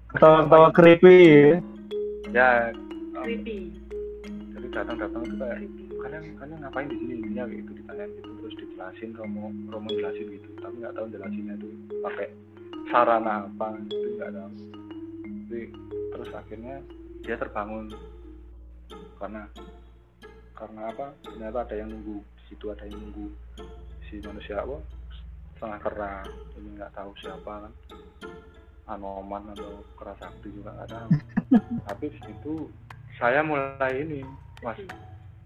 [0.09, 1.16] Ketawa-ketawa creepy.
[1.53, 1.78] ya.
[2.33, 2.73] Ya
[3.17, 3.73] um, Creepy.
[4.53, 5.59] jadi datang-datang itu kayak
[5.99, 7.14] kalian kalian ngapain di sini?
[7.25, 10.49] Ininya gitu ditanyain gitu terus dijelasin Romo Romo jelasin gitu.
[10.61, 11.69] Tapi nggak tahu jelasinnya itu
[12.05, 12.29] pakai
[12.93, 14.51] sarana apa itu nggak tahu.
[15.49, 15.62] Jadi
[16.14, 16.77] terus akhirnya
[17.25, 17.87] dia terbangun.
[19.19, 19.43] Karena
[20.55, 21.07] karena apa?
[21.25, 23.27] Ternyata ada yang nunggu di situ ada yang nunggu
[24.09, 24.79] si manusia apa?
[25.57, 26.14] Setengah kera
[26.55, 27.73] ini nggak tahu siapa kan
[28.88, 31.11] anoman atau kerasakti juga nggak tahu
[31.88, 32.55] tapi di situ
[33.16, 34.20] saya mulai ini
[34.61, 34.79] mas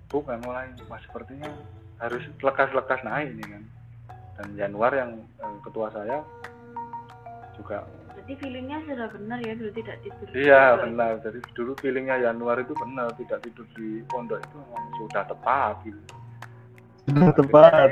[0.08, 1.50] bukan mulai mas sepertinya
[1.98, 3.62] harus lekas-lekas naik ini kan
[4.32, 6.22] dan Januar yang eh, ketua saya
[7.52, 10.26] juga Berarti feelingnya sudah benar ya dulu tidak tidur.
[10.32, 10.82] iya pondok.
[10.86, 15.74] benar jadi dulu feelingnya Januar itu benar tidak tidur di pondok itu memang sudah tepat
[15.82, 16.00] gitu
[17.02, 17.88] Sudah tepat.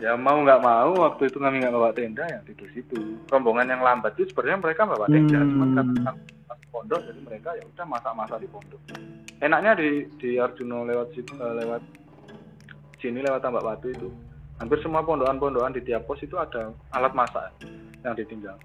[0.00, 2.96] Ya mau nggak mau waktu itu kami nggak bawa tenda ya tidur situ.
[3.28, 5.50] Rombongan yang lambat itu sebenarnya mereka bawa tenda Hmm.
[5.52, 6.10] cuman karena
[6.72, 8.80] pondok jadi mereka ya udah masak-masak di pondok.
[9.42, 11.82] Enaknya di di Arjuno lewat situ eh, lewat
[13.02, 14.08] sini lewat Tambak Batu itu.
[14.62, 17.50] Hampir semua pondokan-pondokan di tiap pos itu ada alat masak
[18.06, 18.56] yang ditinggal.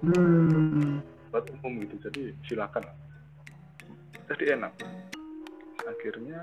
[0.00, 1.04] Hmm.
[1.30, 2.82] buat umum gitu jadi silakan.
[4.26, 4.72] Jadi enak.
[5.86, 6.42] Akhirnya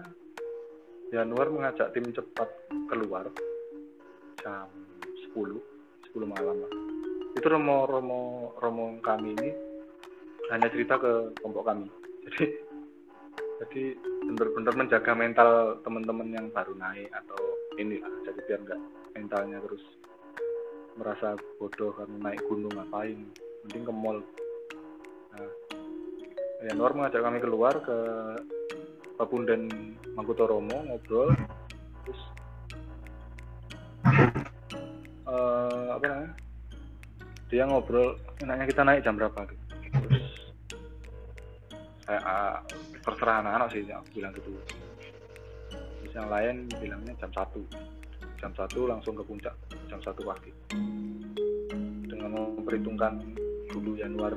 [1.12, 2.48] Januar mengajak tim cepat
[2.92, 3.28] keluar
[4.42, 4.68] jam
[5.34, 5.58] 10
[6.14, 6.72] 10 malam lah
[7.38, 8.22] itu romo romo
[8.58, 9.50] romo kami ini
[10.50, 11.86] hanya cerita ke kelompok kami.
[12.26, 12.46] Jadi
[13.58, 13.98] jadi
[14.30, 17.42] benar-benar menjaga mental teman-teman yang baru naik atau
[17.82, 18.82] ini lah jadi biar nggak
[19.18, 19.82] mentalnya terus
[20.94, 23.18] merasa bodoh karena naik gunung ngapain?
[23.66, 24.22] Mending ke mall.
[25.34, 25.50] Nah
[26.70, 27.98] Januar mengajak kami keluar ke
[29.18, 29.70] Papundan
[30.14, 31.34] Mangkutoromo ngobrol
[35.98, 36.34] apa namanya?
[37.48, 39.68] Dia ngobrol enaknya kita naik jam berapa gitu
[40.08, 40.26] terus
[42.08, 42.56] saya ah,
[43.04, 44.50] terserah anak-anak sih yang bilang gitu.
[45.72, 47.62] Terus yang lain bilangnya jam satu.
[48.40, 49.52] Jam satu langsung ke puncak
[49.92, 50.52] jam satu pagi.
[52.08, 53.20] Dengan memperhitungkan
[53.76, 54.32] dulu Januar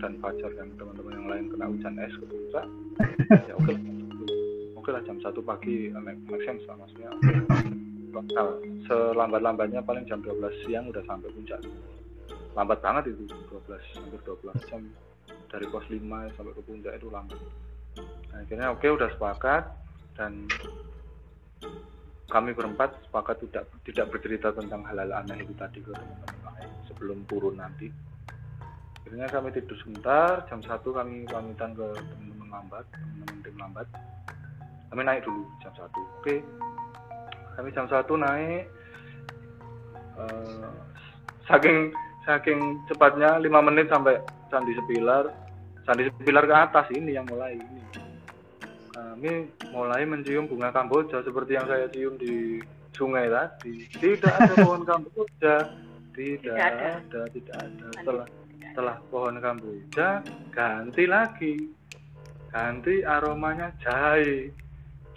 [0.00, 2.64] dan Fajar dan teman-teman yang lain kena hujan es ke puncak
[3.48, 3.80] ya oke lah,
[4.80, 7.12] oke lah jam satu pagi make, make sense lah maksudnya
[8.10, 11.60] lokal selambat-lambatnya paling jam 12 siang udah sampai puncak.
[12.58, 14.82] Lambat banget itu 12 hampir 12 jam.
[15.50, 15.98] Dari pos 5
[16.38, 17.40] sampai ke puncak itu lambat.
[18.30, 19.62] Nah, akhirnya oke udah sepakat
[20.14, 20.46] dan
[22.30, 27.18] kami berempat sepakat tidak tidak bercerita tentang hal-hal aneh itu tadi ke teman-teman lain sebelum
[27.26, 27.90] turun nanti.
[29.02, 33.86] Akhirnya kami tidur sebentar jam satu kami pamitan ke teman-teman lambat teman-teman tim lambat.
[34.94, 36.36] Kami naik dulu jam satu oke
[37.56, 38.68] kami jam satu naik
[40.20, 40.68] eh,
[41.48, 41.90] saking
[42.28, 44.20] saking cepatnya lima menit sampai
[44.52, 45.32] candi sepilar.
[45.86, 47.82] Candi sepilar ke atas ini yang mulai ini.
[48.90, 49.32] Kami
[49.72, 52.60] mulai mencium bunga kamboja seperti yang saya cium di
[52.92, 53.88] sungai tadi.
[53.96, 55.56] Tidak ada pohon kamboja.
[56.10, 57.00] Tidak, Tidak ada.
[57.00, 57.86] ada tidak ada.
[57.96, 58.26] Setelah
[58.60, 60.08] setelah pohon kamboja
[60.52, 61.54] ganti lagi.
[62.50, 64.50] Ganti aromanya jahe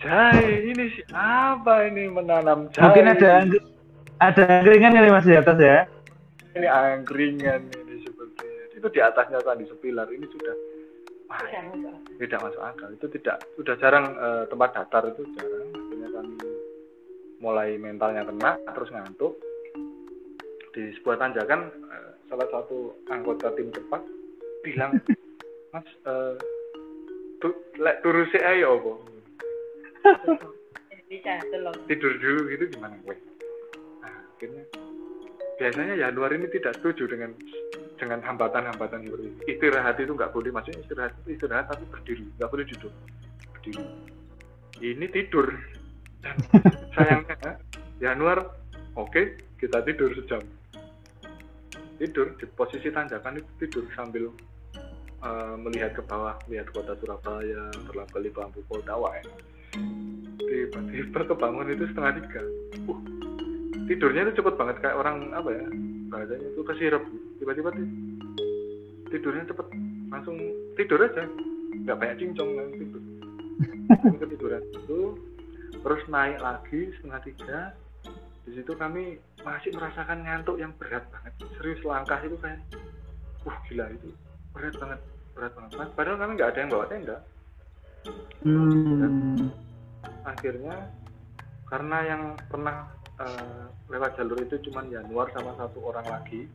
[0.04, 3.30] jahe ini siapa ini menanam jahe Mungkin ada
[4.20, 5.80] ada angkringan kali mas di atas ya.
[6.54, 10.12] ini angkringan ini sepertinya itu di atasnya tadi sepilar.
[10.12, 10.56] Ini sudah
[11.32, 11.40] wah,
[12.20, 12.90] tidak masuk akal.
[12.92, 15.72] Itu tidak sudah jarang eh, tempat datar itu jarang.
[15.72, 16.36] Akhirnya kami
[17.40, 19.40] mulai mentalnya kena terus ngantuk.
[20.76, 24.04] Di sebuah tanjakan eh, salah satu anggota tim cepat
[24.68, 25.00] bilang
[25.74, 26.36] mas eh,
[27.40, 28.94] tu, lek turu sik ae apa?
[28.94, 29.13] bisa tolong
[31.88, 33.16] tidur dulu gitu gimana gue?
[34.02, 34.64] Nah, akhirnya
[35.62, 37.32] biasanya Januari ini tidak setuju dengan
[37.96, 42.50] dengan hambatan-hambatan seperti ini istirahat itu nggak boleh maksudnya istirahat itu istirahat tapi berdiri nggak
[42.50, 42.94] boleh duduk
[43.56, 43.84] berdiri.
[44.84, 45.48] Ini tidur.
[46.20, 46.36] Dan
[46.98, 47.52] sayangnya
[48.04, 48.44] Januar
[49.00, 49.22] oke
[49.62, 50.44] kita tidur sejam.
[52.02, 54.28] Tidur di posisi tanjakan itu tidur sambil
[55.24, 59.53] eh, melihat ke bawah lihat kota Surabaya terlapali bambu kota wah enak
[60.54, 62.42] tiba-tiba kebangun itu setengah tiga.
[62.90, 63.00] Uh,
[63.90, 65.66] tidurnya itu cepet banget kayak orang apa ya
[66.14, 67.04] bahasanya itu kesirep
[67.42, 67.94] tiba-tiba ti-
[69.10, 69.68] tidurnya cepet
[70.14, 70.38] langsung
[70.78, 71.26] tidur aja.
[71.84, 73.02] Nggak banyak cincong langsung tidur.
[74.24, 75.00] Ketiduran itu
[75.84, 77.60] terus naik lagi setengah tiga.
[78.44, 81.34] Di situ kami masih merasakan ngantuk yang berat banget.
[81.58, 82.60] Serius langkah itu kayak
[83.44, 84.10] uh gila itu
[84.54, 85.00] berat banget
[85.34, 85.90] berat banget.
[85.98, 87.18] Padahal kami nggak ada yang bawa tenda
[88.44, 89.48] Hmm.
[90.28, 90.92] akhirnya
[91.72, 92.92] karena yang pernah
[93.24, 96.46] eh, lewat jalur itu cuman Januar sama satu orang lagi.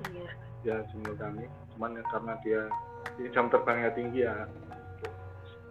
[0.00, 0.30] Senior.
[0.62, 1.44] ya jumlah kami.
[1.74, 2.62] Cuman ya karena dia
[3.18, 4.46] ini jam terbangnya tinggi ya.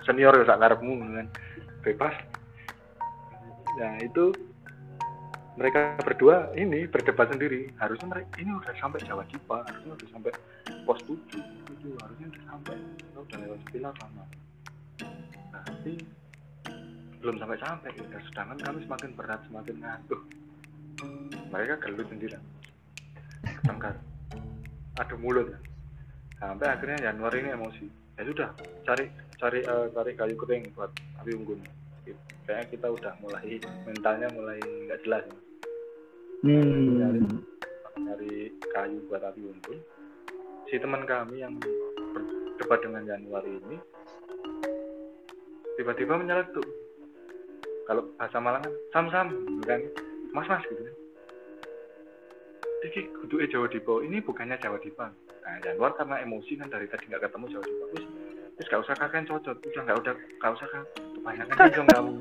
[0.03, 1.27] Senior ya sak ngarepmu kan.
[1.87, 2.15] Bebas.
[3.79, 4.35] Ya itu
[5.55, 7.71] mereka berdua ini berdebat sendiri.
[7.79, 10.31] Harusnya mereka ini udah sampai Jawa Dipa harusnya udah sampai
[10.83, 11.15] pos 7
[11.73, 14.25] itu harusnya udah sampai kita udah lewat Pilar lama
[15.65, 15.99] tapi
[17.19, 18.19] belum sampai sampai ya.
[18.31, 20.21] sedangkan kami semakin berat semakin ngantuk
[21.51, 22.37] mereka gelut sendiri
[23.67, 23.95] tengkar
[24.99, 25.59] adu mulut ya.
[26.39, 27.85] sampai akhirnya Januari ini emosi
[28.19, 28.49] ya sudah
[28.87, 29.05] cari
[29.39, 30.91] cari eh, cari kayu kering buat
[31.23, 31.59] api unggun
[32.47, 35.37] kayaknya kita udah mulai mentalnya mulai nggak jelas ya.
[36.39, 37.43] Hmm.
[37.99, 39.79] cari kayu buat api unggun
[40.71, 43.77] si teman kami yang berdebat dengan Januari ini
[45.79, 46.67] tiba-tiba menyeletuk
[47.87, 49.79] kalau bahasa Malang kan sam sam gitu kan.
[50.35, 50.95] Mas mas gitu kan.
[52.83, 55.07] Iki kudu Jawa Dipa ini bukannya Jawa Dipa
[55.39, 58.05] nah Januar karena emosi kan dari tadi nggak ketemu Jawa Dipa wis
[58.59, 59.55] wis gak usah kakek cocok.
[59.55, 60.13] Udah nggak udah
[60.43, 60.83] gak usah kan
[61.15, 62.13] kebanyakan itu kamu.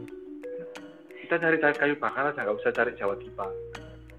[1.27, 3.47] Kita cari cari kayu bakar aja nggak usah cari Jawa Dipa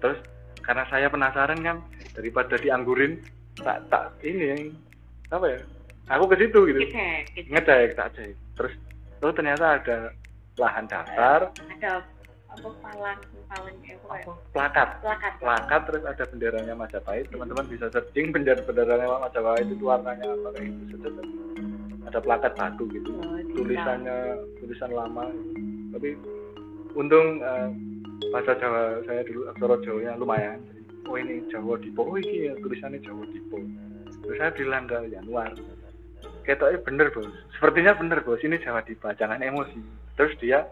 [0.00, 0.18] terus
[0.64, 1.76] karena saya penasaran kan
[2.16, 3.20] daripada dianggurin
[3.60, 4.72] tak tak ini
[5.28, 5.60] apa ya
[6.10, 6.78] aku ke situ gitu.
[6.90, 7.44] Cek, cek.
[7.52, 8.34] ngecek tak cek.
[8.58, 8.74] Terus
[9.20, 9.98] terus ternyata ada
[10.58, 11.40] lahan datar.
[11.52, 11.92] Ada
[12.50, 14.32] apa palang palang eh, apa ya?
[14.50, 14.88] plakat.
[15.04, 15.32] Plakat.
[15.38, 17.30] Plakat terus ada benderanya Majapahit.
[17.30, 20.96] Teman-teman bisa searching bendera benderanya Majapahit itu warnanya apa kayak gitu
[22.10, 25.30] ada plakat batu gitu Oh, tulisannya tulisan lama
[25.94, 26.18] tapi
[26.98, 27.68] untung eh,
[28.34, 30.58] bahasa Jawa saya dulu aksara Jawanya lumayan.
[31.06, 33.62] Oh ini Jawa Dipo oh ini ya tulisannya Jawa Dipo
[34.26, 35.54] terus saya bilang ke Januar
[36.44, 37.28] ketoknya bener bos.
[37.56, 38.40] Sepertinya bener bos.
[38.40, 39.80] Ini Jawa Dipa jangan emosi.
[40.14, 40.66] Terus dia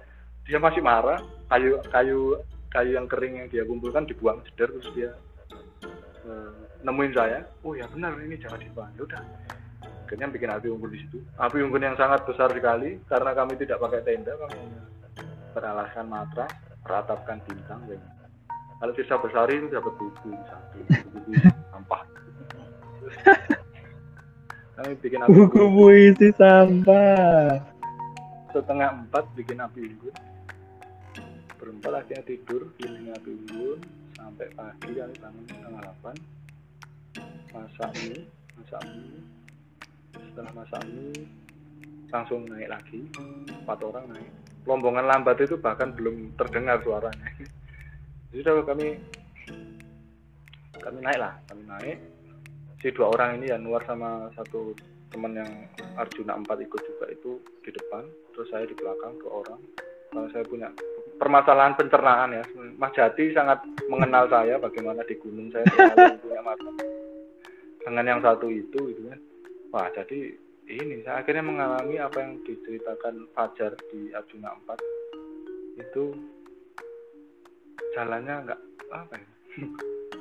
[0.44, 1.20] dia masih marah.
[1.48, 2.20] Kayu kayu
[2.68, 5.10] kayu yang kering yang dia kumpulkan dibuang jeder terus dia
[6.28, 6.52] eh,
[6.84, 7.40] nemuin saya.
[7.64, 8.88] Oh ya benar ini Jawa Dipa.
[8.96, 9.22] Ya udah.
[10.08, 11.20] Akhirnya bikin api unggun di situ.
[11.36, 12.96] Api unggun yang sangat besar sekali.
[13.08, 14.88] Karena kami tidak pakai tenda kami
[15.58, 16.52] beralaskan matras
[16.86, 18.00] beratapkan bintang dan
[18.78, 21.30] kalau sisa besar itu dapat buku satu buku
[21.74, 22.02] sampah
[24.78, 25.74] kami bikin api Buku unggun.
[25.74, 27.58] puisi sampah.
[28.54, 30.14] setengah empat bikin api unggun.
[31.58, 33.78] Berempat akhirnya tidur keliling api unggun.
[34.14, 36.14] Sampai pagi kami bangun setengah delapan.
[37.50, 38.22] Masak mie
[38.54, 39.18] masak mie.
[40.14, 41.26] Setelah masak mie
[42.14, 43.00] langsung naik lagi.
[43.50, 44.30] Empat orang naik.
[44.62, 47.26] Rombongan lambat itu bahkan belum terdengar suaranya.
[48.30, 48.94] Jadi sudah kami
[50.78, 51.98] kami naik lah kami naik
[52.78, 54.74] si dua orang ini Yanuar sama satu
[55.10, 55.50] teman yang
[55.98, 58.06] Arjuna 4 ikut juga itu di depan.
[58.34, 59.60] Terus saya di belakang dua orang.
[60.08, 60.68] Karena saya punya
[61.18, 62.44] permasalahan pencernaan ya
[62.78, 63.60] Mas Jati sangat
[63.90, 66.70] mengenal saya bagaimana di gunung saya selalu punya mata.
[67.82, 69.20] Dengan yang satu itu gitu kan.
[69.74, 70.32] Wah jadi
[70.68, 76.04] ini saya akhirnya mengalami apa yang diceritakan Fajar di Arjuna 4 itu
[77.96, 78.60] jalannya nggak
[78.94, 79.28] apa ya?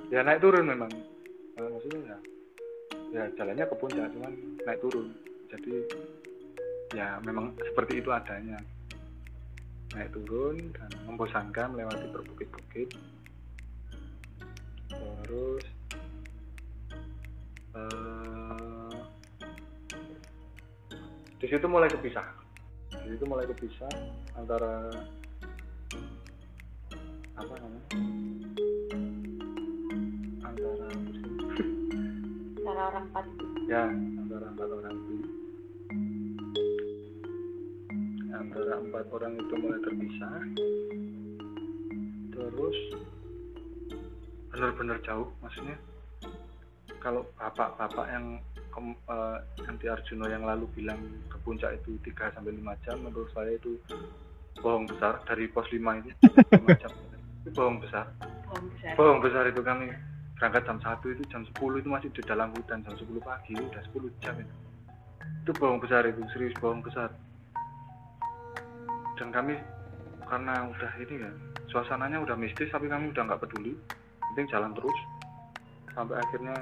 [0.08, 0.88] Ya naik turun memang.
[1.60, 2.18] Maksudnya ya
[3.12, 4.34] ya jalannya ke puncak cuman
[4.68, 5.08] naik turun.
[5.48, 5.74] Jadi
[6.96, 8.60] ya memang seperti itu adanya.
[9.96, 12.90] Naik turun dan membosankan melewati berbukit-bukit.
[14.92, 15.64] Terus
[17.76, 18.96] eh,
[21.40, 22.28] di situ mulai kepisah.
[22.92, 23.92] Di situ mulai kepisah
[24.36, 24.92] antara
[27.38, 28.47] apa namanya
[32.78, 33.26] cara orang empat
[33.66, 35.16] ya antara empat orang itu.
[38.30, 40.34] Antara empat orang itu mulai terpisah.
[42.38, 42.78] Terus
[44.54, 45.74] benar-benar jauh maksudnya.
[47.02, 48.38] Kalau bapak-bapak yang
[48.70, 49.38] kem- eh,
[49.82, 51.02] di Arjuna yang lalu bilang
[51.34, 53.74] ke puncak itu 3 sampai 5 jam menurut saya itu
[54.62, 55.18] bohong besar.
[55.26, 56.14] Dari pos 5 itu
[56.62, 56.94] 5 jam.
[57.42, 58.06] Itu bohong besar.
[58.46, 58.94] Pohon besar.
[58.94, 59.90] Bohong besar itu kami
[60.38, 62.82] berangkat jam 1 itu jam 10 itu masih di dalam hutan.
[62.82, 64.56] Jam 10 pagi udah 10 jam itu.
[65.44, 67.10] Itu bohong besar itu serius bohong besar.
[69.18, 69.58] Dan kami
[70.24, 71.32] karena udah ini ya
[71.68, 73.74] suasananya udah mistis tapi kami udah nggak peduli.
[74.32, 75.00] Penting jalan terus.
[75.92, 76.54] Sampai akhirnya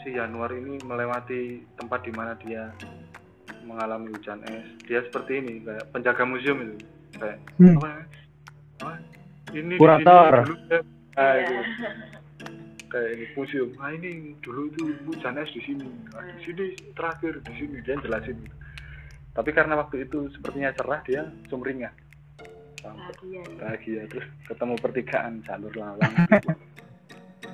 [0.00, 2.72] si Januar ini melewati tempat di mana dia
[3.68, 4.64] mengalami hujan es.
[4.88, 6.76] Dia seperti ini kayak penjaga museum itu.
[7.20, 7.76] Kayak Hmm.
[7.76, 7.88] apa?
[8.80, 8.92] Apa?
[9.52, 10.32] Ini di Kurator.
[10.32, 10.80] sini dulu ya.
[11.16, 11.40] Nah, Iya.
[11.42, 11.54] itu
[12.90, 17.32] kayak ini museum nah ini dulu itu hujan es di sini nah, di sini terakhir
[17.42, 18.56] di sini dia jelasin gitu.
[19.34, 21.92] tapi karena waktu itu sepertinya cerah dia sumringah
[22.86, 23.54] bahagia ya.
[23.58, 26.54] bahagia terus ketemu pertigaan jalur lawang gitu.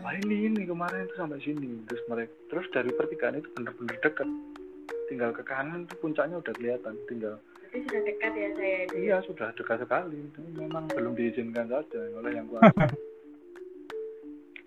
[0.03, 4.27] Wah ini ini kemarin itu sampai sini terus mereka terus dari pertigaan itu bener-bener dekat
[5.07, 7.39] tinggal ke kanan itu puncaknya udah kelihatan tinggal
[7.73, 8.99] Berarti sudah dekat ya saya itu ya?
[8.99, 12.91] iya sudah dekat sekali itu memang belum diizinkan saja oleh yang kuasa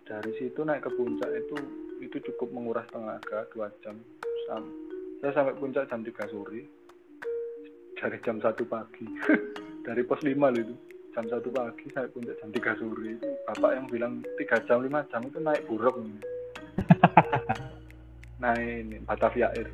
[0.06, 1.58] dari situ naik ke puncak itu
[2.00, 3.98] itu cukup menguras tenaga dua jam
[4.46, 4.86] Sam-
[5.26, 6.62] saya sampai puncak jam 3 sore.
[7.98, 9.08] Dari jam 1 pagi
[9.88, 10.76] dari pos 5 loh itu
[11.18, 13.30] jam 1 pagi sampai puncak jam 3 sore itu.
[13.50, 15.96] Bapak yang bilang 3 jam 5 jam itu naik buruk.
[18.44, 19.72] Naik ini Batavia Air.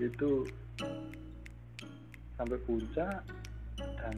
[0.00, 0.46] Itu
[2.38, 3.26] sampai puncak
[3.76, 4.16] dan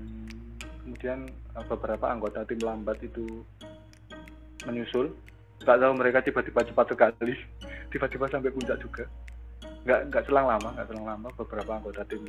[0.85, 1.25] kemudian
[1.57, 3.43] eh, beberapa anggota tim lambat itu
[4.67, 5.13] menyusul.
[5.61, 7.35] Nggak tahu mereka tiba-tiba cepat sekali
[7.93, 9.05] tiba-tiba sampai puncak juga.
[9.85, 12.23] Nggak nggak selang lama nggak selang lama beberapa anggota tim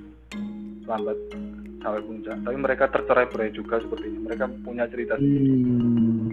[0.87, 1.17] lambat
[1.79, 2.35] sampai puncak.
[2.43, 4.19] Tapi mereka tercerai-berai juga sepertinya.
[4.27, 6.27] Mereka punya cerita Hmm.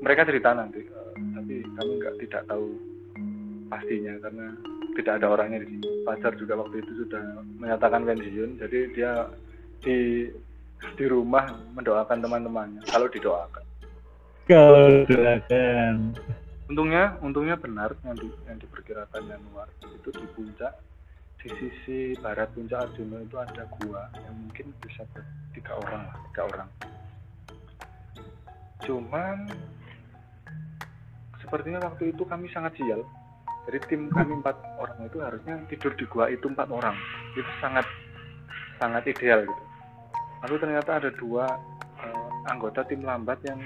[0.00, 0.80] mereka cerita nanti.
[0.80, 2.66] Eh, tapi kami nggak tidak tahu
[3.66, 4.46] pastinya karena
[4.96, 5.88] tidak ada orangnya di sini.
[6.06, 7.22] Fajar juga waktu itu sudah
[7.58, 9.12] menyatakan pensiun jadi dia
[9.82, 10.30] di
[10.94, 12.86] di rumah mendoakan teman-temannya.
[12.86, 13.65] Kalau didoakan
[14.46, 16.14] Kau doakan.
[16.70, 20.70] untungnya untungnya benar yang di, yang diperkirakan Januar itu di puncak
[21.42, 25.02] di sisi barat puncak Arjuna itu ada gua yang mungkin bisa
[25.50, 26.68] tiga orang lah tiga orang.
[28.86, 29.50] Cuman
[31.42, 33.02] sepertinya waktu itu kami sangat sial.
[33.66, 36.94] Jadi tim kami empat orang itu harusnya tidur di gua itu empat orang.
[37.34, 37.86] Itu sangat
[38.78, 39.62] sangat ideal gitu.
[40.46, 41.50] Lalu ternyata ada dua
[41.98, 43.58] eh, anggota tim lambat yang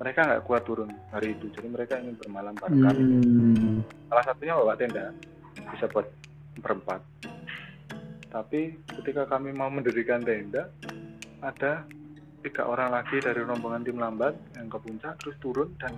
[0.00, 3.02] mereka nggak kuat turun hari itu jadi mereka ingin bermalam bareng kami.
[3.02, 3.78] Hmm.
[4.12, 5.04] salah satunya bawa tenda
[5.72, 6.06] bisa buat
[6.60, 7.00] berempat
[8.32, 10.72] tapi ketika kami mau mendirikan tenda
[11.42, 11.84] ada
[12.42, 15.94] tiga orang lagi dari rombongan tim lambat yang ke puncak terus turun dan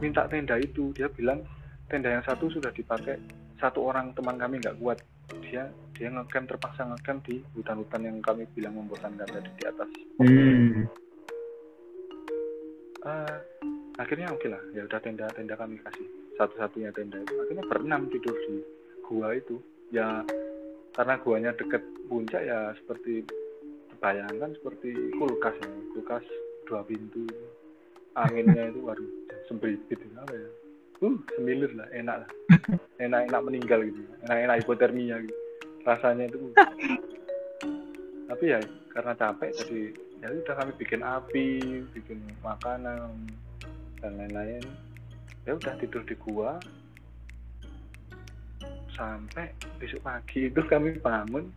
[0.00, 0.90] minta tenda itu.
[0.96, 1.44] Dia bilang
[1.86, 3.20] tenda yang satu sudah dipakai.
[3.60, 4.98] Satu orang teman kami nggak kuat.
[5.44, 9.88] Dia dia ngecamp terpaksa ngecamp di hutan-hutan yang kami bilang membosankan tadi di atas.
[10.20, 10.88] Hmm.
[13.04, 13.36] Eh,
[14.00, 14.62] akhirnya oke lah.
[14.72, 16.08] Ya udah tenda tenda kami kasih.
[16.40, 17.34] Satu-satunya tenda itu.
[17.36, 18.64] Akhirnya berenam tidur di
[19.04, 19.60] gua itu.
[19.92, 20.24] Ya
[20.96, 23.28] karena guanya deket puncak ya seperti
[24.00, 25.68] bayangkan seperti kulkas ya.
[25.92, 26.24] Kulkas
[26.64, 27.28] dua pintu.
[28.16, 29.10] Anginnya itu waduh
[29.52, 30.16] sembribit itu.
[30.16, 30.48] Apa ya?
[31.04, 31.88] Uh semilir lah.
[31.92, 32.30] Enak lah.
[33.04, 34.00] Enak enak meninggal gitu.
[34.24, 35.36] Enak enak hipotermia gitu.
[35.84, 36.52] Rasanya itu uh.
[38.24, 38.58] tapi ya
[38.96, 39.80] karena capek jadi
[40.22, 41.46] ya udah kami bikin api
[41.96, 43.10] bikin makanan
[44.02, 44.64] dan lain-lain.
[45.44, 46.60] Ya udah tidur di gua.
[48.94, 49.50] Sampai
[49.82, 51.50] besok pagi itu kami bangun.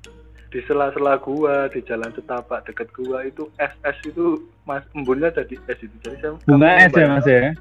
[0.47, 5.55] Di sela-sela gua di jalan setapak deket gua itu es es itu mas embunnya jadi
[5.67, 5.95] es itu.
[6.01, 7.51] Jadi saya Bunga es ya mas ya?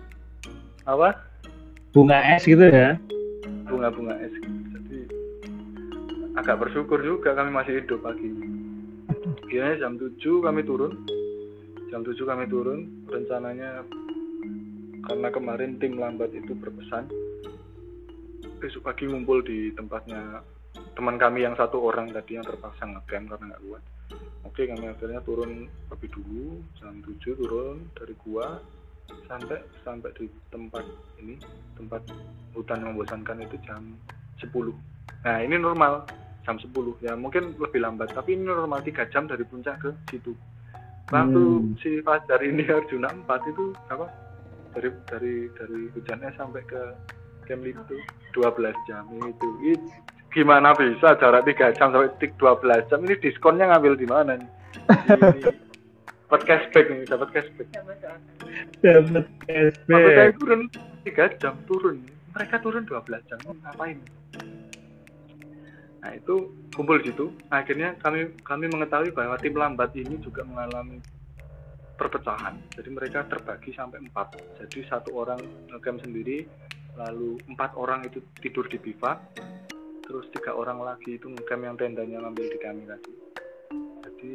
[0.87, 1.19] apa?
[1.91, 2.95] Bunga es gitu ya?
[3.67, 4.33] bunga-bunga es.
[4.33, 4.63] Gitu.
[4.73, 4.99] jadi
[6.39, 8.31] agak bersyukur juga kami masih hidup pagi
[9.57, 11.09] Kira jam 7 kami turun.
[11.89, 13.09] Jam 7 kami turun.
[13.09, 13.89] Rencananya
[15.09, 17.09] karena kemarin tim lambat itu berpesan
[18.61, 20.45] besok pagi ngumpul di tempatnya
[20.93, 23.83] teman kami yang satu orang tadi yang terpaksa ngecamp karena nggak kuat.
[24.45, 26.61] Oke kami akhirnya turun lebih dulu.
[26.77, 28.61] Jam 7 turun dari gua
[29.25, 30.85] sampai sampai di tempat
[31.17, 31.41] ini
[31.81, 32.05] tempat
[32.53, 33.81] hutan yang membosankan itu jam
[34.37, 34.53] 10
[35.25, 36.05] nah ini normal
[36.47, 36.71] jam 10
[37.03, 38.15] ya mungkin lebih lambat.
[38.15, 40.31] Tapi ini normal tiga jam dari puncak ke situ.
[41.07, 41.75] Waktu Hmm.
[41.83, 44.07] si Fajar ini Arjuna 4 itu apa?
[44.73, 46.81] Dari dari dari hujannya sampai ke
[47.45, 47.99] camp itu
[48.31, 49.49] 12 jam itu.
[49.67, 49.91] It-
[50.31, 53.03] gimana bisa jarak 3 jam sampai tik 12 jam?
[53.03, 54.51] Ini diskonnya ngambil di mana nih?
[55.09, 55.51] Ini
[56.27, 57.69] dapat cashback nih dapat cashback.
[58.83, 60.31] Dapat cashback.
[60.39, 60.61] turun
[61.07, 61.97] 3 jam turun.
[62.37, 63.97] Mereka turun 12 jam ngapain
[66.07, 67.35] nah itu kumpul di situ.
[67.51, 71.03] Akhirnya kami kami mengetahui bahwa tim lambat ini juga mengalami
[71.99, 72.55] perpecahan.
[72.79, 74.39] Jadi mereka terbagi sampai empat.
[74.63, 76.47] Jadi satu orang ngecamp sendiri
[76.95, 79.21] lalu empat orang itu tidur di bivak
[80.07, 83.13] terus tiga orang lagi itu ngecamp yang tendanya ngambil di kami tadi
[84.07, 84.33] jadi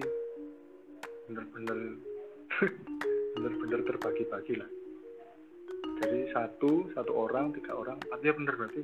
[1.32, 1.80] bener-bener
[3.34, 4.69] bener-bener terbagi-bagi lah.
[6.03, 8.84] Jadi satu satu orang tiga orang artinya bener berarti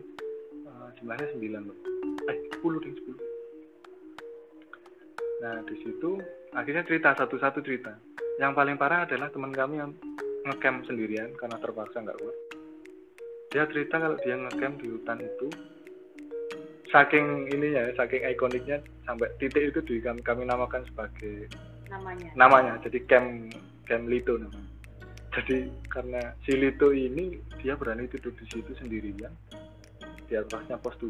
[0.64, 1.97] eh, jumlahnya sembilan Bang.
[2.28, 3.24] Eh sepuluh deh sepuluh.
[5.44, 6.12] Nah di situ
[6.54, 7.96] akhirnya cerita satu-satu cerita.
[8.38, 9.92] Yang paling parah adalah teman kami yang
[10.46, 12.38] ngecamp sendirian karena terpaksa nggak kuat
[13.52, 15.48] dia cerita kalau dia ngecamp di hutan itu
[16.92, 21.48] saking ininya ya, saking ikoniknya sampai titik itu di kami, kami namakan sebagai
[21.88, 22.30] namanya.
[22.36, 23.56] namanya jadi camp
[23.88, 24.72] camp Lito namanya.
[25.32, 29.32] Jadi karena si Lito ini dia berani tidur di situ sendirian
[30.28, 31.08] di atasnya pos 7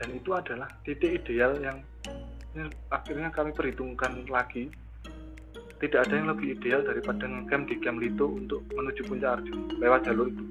[0.00, 1.78] dan itu adalah titik ideal yang
[2.56, 4.72] yang akhirnya kami perhitungkan lagi.
[5.80, 10.00] Tidak ada yang lebih ideal daripada ngecamp di camp Lito untuk menuju puncak Arjuna lewat
[10.08, 10.44] jalur itu.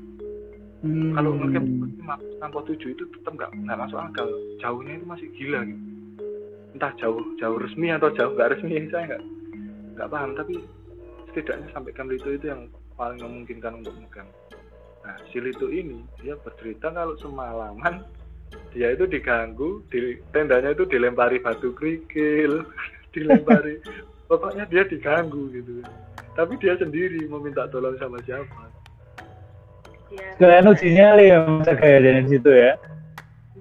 [0.79, 1.11] Hmm.
[1.11, 4.29] kalau ngecamp pos 7 itu tetap nggak nggak masuk akal.
[4.63, 5.81] Jauhnya itu masih gila gitu.
[6.73, 9.23] Entah jauh jauh resmi atau jauh nggak resmi saya nggak
[9.99, 10.31] nggak paham.
[10.33, 10.55] Tapi
[11.29, 14.29] setidaknya sampai camp Lito itu yang paling memungkinkan untuk ngecamp
[14.99, 18.03] nah si Lito ini dia bercerita kalau semalaman
[18.73, 22.63] dia itu diganggu di tendanya itu dilempari batu kerikil
[23.13, 23.81] dilempari
[24.29, 25.81] pokoknya dia diganggu gitu.
[26.37, 28.69] Tapi dia sendiri meminta tolong sama siapa?
[30.09, 32.73] Dia Kalian uji nyali ya kayak dari situ ya?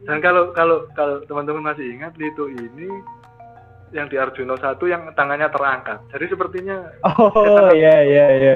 [0.08, 2.88] dan kalau kalau kalau teman-teman masih ingat Lito ini
[3.92, 6.00] yang di Arjuna satu yang tangannya terangkat.
[6.16, 8.54] Jadi sepertinya Oh iya iya iya.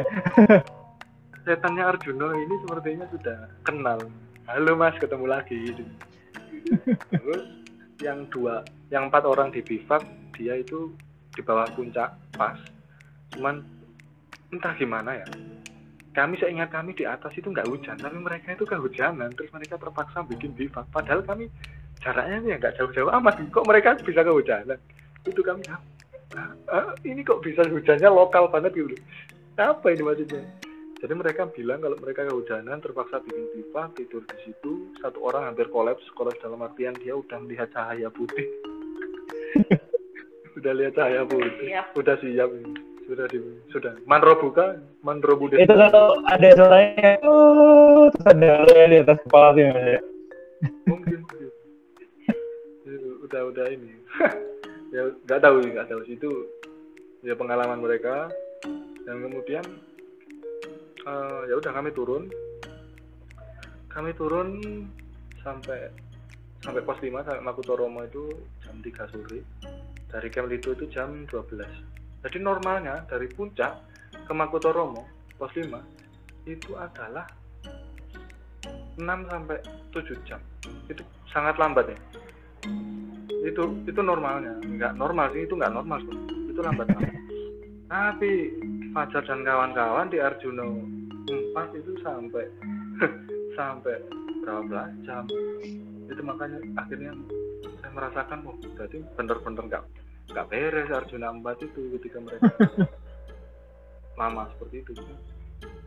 [1.44, 4.00] setannya Arjuna ini sepertinya sudah kenal.
[4.48, 5.56] Halo mas ketemu lagi.
[5.76, 5.84] gitu
[7.10, 7.42] terus
[8.02, 10.02] yang dua yang empat orang di bivak
[10.34, 10.90] dia itu
[11.32, 12.58] di bawah puncak pas.
[13.32, 13.64] Cuman
[14.52, 15.26] entah gimana ya.
[16.12, 19.32] Kami saya ingat kami di atas itu nggak hujan tapi mereka itu kehujanan.
[19.32, 20.84] Terus mereka terpaksa bikin bivak.
[20.92, 21.48] Padahal kami
[22.04, 23.40] jaraknya ya nggak jauh-jauh amat.
[23.48, 24.76] Kok mereka bisa kehujanan?
[25.24, 25.64] Itu kami
[26.36, 28.96] ah, ini kok bisa hujannya lokal banget gitu?
[29.56, 30.44] Apa ini maksudnya
[31.02, 35.66] jadi mereka bilang kalau mereka kehujanan terpaksa bikin pipa tidur di situ satu orang hampir
[35.66, 38.46] kolaps kolaps dalam artian dia udah melihat cahaya putih.
[40.52, 41.74] Udah lihat cahaya putih.
[41.74, 41.96] Siap.
[41.96, 42.50] udah siap.
[43.08, 43.40] Sudah di
[43.72, 43.98] sudah.
[44.04, 47.18] Manro buka manro bude Itu kalau ada suaranya.
[47.24, 50.00] Oh, terus ada di atas kepala sih mas ya.
[50.86, 51.18] mungkin.
[52.86, 53.90] Itu udah udah ini.
[54.92, 56.04] Ya nggak tahu nggak tahu.
[56.04, 56.30] Itu
[57.24, 58.28] ya pengalaman mereka.
[59.08, 59.64] Dan kemudian
[61.06, 62.30] eh, ya udah kami turun.
[63.92, 64.48] Kami turun
[65.44, 65.90] sampai
[66.62, 68.30] sampai pos 5 sampai Makutoromo itu
[68.62, 69.40] jam 3 sore.
[70.12, 71.92] Dari camp Lido itu jam 12
[72.22, 73.82] jadi normalnya dari puncak
[74.14, 75.02] ke Makutoromo
[75.34, 77.26] pos 5 itu adalah
[78.94, 79.58] 6 sampai
[79.90, 80.38] 7 jam.
[80.86, 81.02] Itu
[81.34, 81.98] sangat lambat ya.
[83.42, 84.54] Itu itu normalnya.
[84.62, 85.98] Nggak normal sih itu nggak normal
[86.46, 87.10] itu lambat banget.
[87.90, 88.32] Tapi
[88.92, 90.68] Fajar dan kawan-kawan di Arjuna
[91.24, 92.44] 4 itu sampai
[93.56, 93.96] sampai
[94.44, 95.24] berapa belas jam?
[96.12, 97.16] Itu makanya akhirnya
[97.80, 99.84] saya merasakan oh berarti bener-bener nggak
[100.36, 102.52] nggak beres Arjuna 4 itu ketika mereka
[104.20, 104.92] lama seperti itu.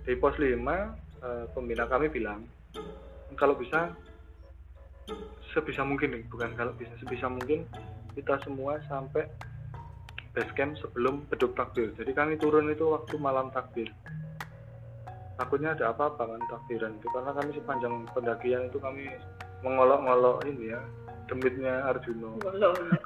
[0.02, 2.42] Di pos 5 eh, pembina kami bilang
[3.38, 3.94] kalau bisa
[5.54, 7.70] sebisa mungkin nih bukan kalau bisa sebisa mungkin
[8.18, 9.30] kita semua sampai
[10.36, 11.96] base camp sebelum beduk takbir.
[11.96, 13.88] Jadi kami turun itu waktu malam takbir.
[15.40, 17.08] Takutnya ada apa-apa kan takbiran itu.
[17.10, 19.08] Karena kami sepanjang pendakian itu kami
[19.64, 20.82] mengolok-ngolok ini ya
[21.26, 22.38] demitnya Arjuno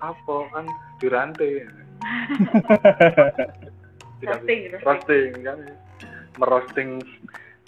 [0.04, 0.66] apa kan
[1.00, 1.64] dirantai.
[4.20, 4.76] Roasting.
[4.84, 5.60] roasting kan
[6.36, 7.00] merosting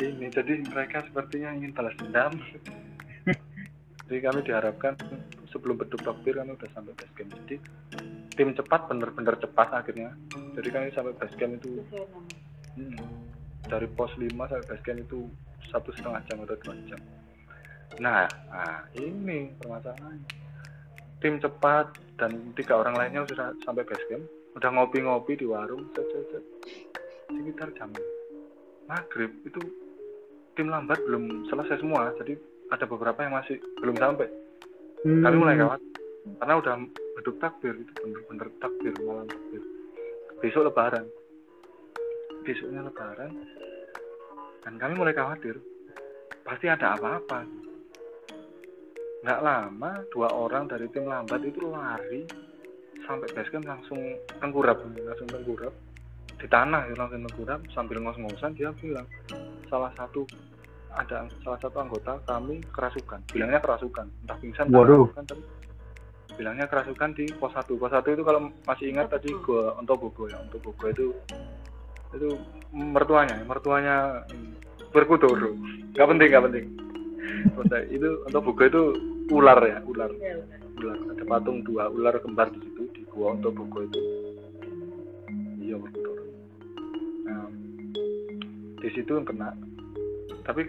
[0.03, 0.27] ini.
[0.27, 2.35] Jadi mereka sepertinya ingin balas dendam.
[4.11, 4.99] Jadi kami diharapkan
[5.51, 7.29] sebelum beduk takbir kami udah sampai base camp.
[7.43, 7.55] Jadi
[8.33, 10.15] tim cepat bener-bener cepat akhirnya.
[10.57, 11.83] Jadi kami sampai base camp itu
[12.79, 12.97] hmm,
[13.67, 15.19] dari pos 5 sampai base camp itu
[15.69, 17.01] satu setengah jam atau dua jam.
[17.99, 20.39] Nah, nah ini permasalahannya.
[21.21, 24.25] Tim cepat dan tiga orang lainnya sudah sampai base camp.
[24.57, 25.87] Udah ngopi-ngopi di warung
[27.31, 27.91] sekitar jam
[28.91, 29.59] maghrib itu
[30.59, 32.11] tim lambat belum selesai semua.
[32.19, 32.35] Jadi
[32.71, 34.27] ada beberapa yang masih belum sampai
[35.01, 35.63] kami mulai Hmm.
[35.65, 35.81] kawat
[36.37, 36.73] karena udah
[37.17, 39.61] beduk takbir itu bener-bener takbir malam takbir.
[40.41, 41.05] Besok lebaran.
[42.45, 43.31] Besoknya lebaran
[44.61, 45.57] dan kami mulai khawatir
[46.45, 47.45] pasti ada apa-apa.
[49.21, 52.25] Nggak lama dua orang dari tim lambat itu lari
[53.05, 53.97] sampai base camp langsung
[54.37, 55.73] tengkurap langsung tengkurap.
[56.37, 59.05] Di tanah ya langsung tengkurap sambil ngos-ngosan dia bilang
[59.69, 60.25] salah satu
[60.95, 63.19] ada salah satu anggota kami kerasukan.
[63.31, 64.05] Bilangnya kerasukan.
[64.27, 65.07] Entah pingsan entah Waduh.
[65.07, 65.43] kerasukan tapi
[66.39, 70.27] bilangnya kerasukan di pos 1 pos 1 itu kalau masih ingat tadi gua untuk Bogo
[70.31, 70.39] ya.
[70.43, 71.05] Untuk Bogo itu
[72.11, 72.29] itu
[72.75, 74.27] mertuanya mertuanya
[74.91, 75.55] berkudoro
[75.95, 76.65] nggak penting nggak penting.
[77.55, 78.83] Maksudnya itu untuk Bogo itu
[79.31, 80.11] ular ya ular.
[80.19, 80.59] Ya, udah.
[80.81, 80.97] ular.
[81.15, 84.01] Ada patung dua ular kembar di situ di gua untuk Bogo itu.
[85.61, 86.25] Iya berkudoro
[87.27, 87.47] nah,
[88.81, 89.55] di situ yang kena
[90.41, 90.63] tapi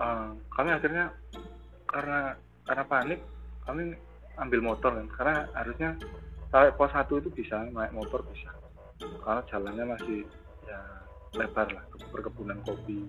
[0.00, 1.10] eh, kami akhirnya
[1.90, 2.34] karena
[2.64, 3.20] karena panik
[3.64, 3.94] kami
[4.38, 5.06] ambil motor kan.
[5.14, 5.90] Karena harusnya
[6.50, 8.50] sampai pos satu itu bisa naik motor bisa.
[8.98, 10.18] Karena jalannya masih
[10.66, 10.80] ya
[11.38, 13.06] lebar lah ke perkebunan kopi.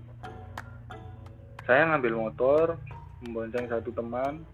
[1.66, 2.66] Saya ngambil motor
[3.26, 4.46] membonceng satu teman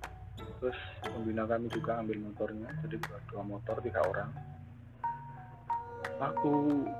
[0.61, 2.69] terus pembina kami juga ambil motornya.
[2.85, 4.29] Jadi dua, dua motor tiga orang.
[6.21, 6.53] Waktu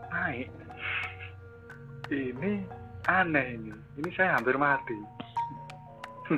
[0.10, 0.50] naik
[2.12, 2.66] ini
[3.08, 3.74] aneh ini.
[3.98, 4.98] Ini saya hampir mati.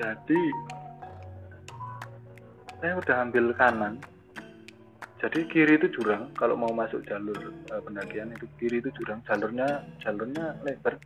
[0.00, 0.40] Jadi
[2.80, 4.00] saya udah ambil kanan.
[5.20, 6.32] Jadi kiri itu jurang.
[6.32, 9.20] Kalau mau masuk jalur eh, pendakian itu kiri itu jurang.
[9.28, 10.96] Jalurnya jalurnya lebar.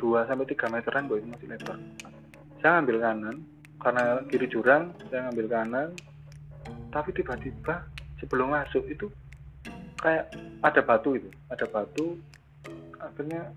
[0.00, 1.78] 2 sampai 3 meteran boy masih lebar.
[2.64, 3.36] Saya ambil kanan.
[3.76, 5.88] Karena kiri jurang saya ngambil kanan.
[6.88, 7.84] Tapi tiba-tiba
[8.16, 9.12] sebelum masuk itu
[10.00, 10.32] kayak
[10.64, 11.28] ada batu itu.
[11.52, 12.16] Ada batu
[13.02, 13.52] akhirnya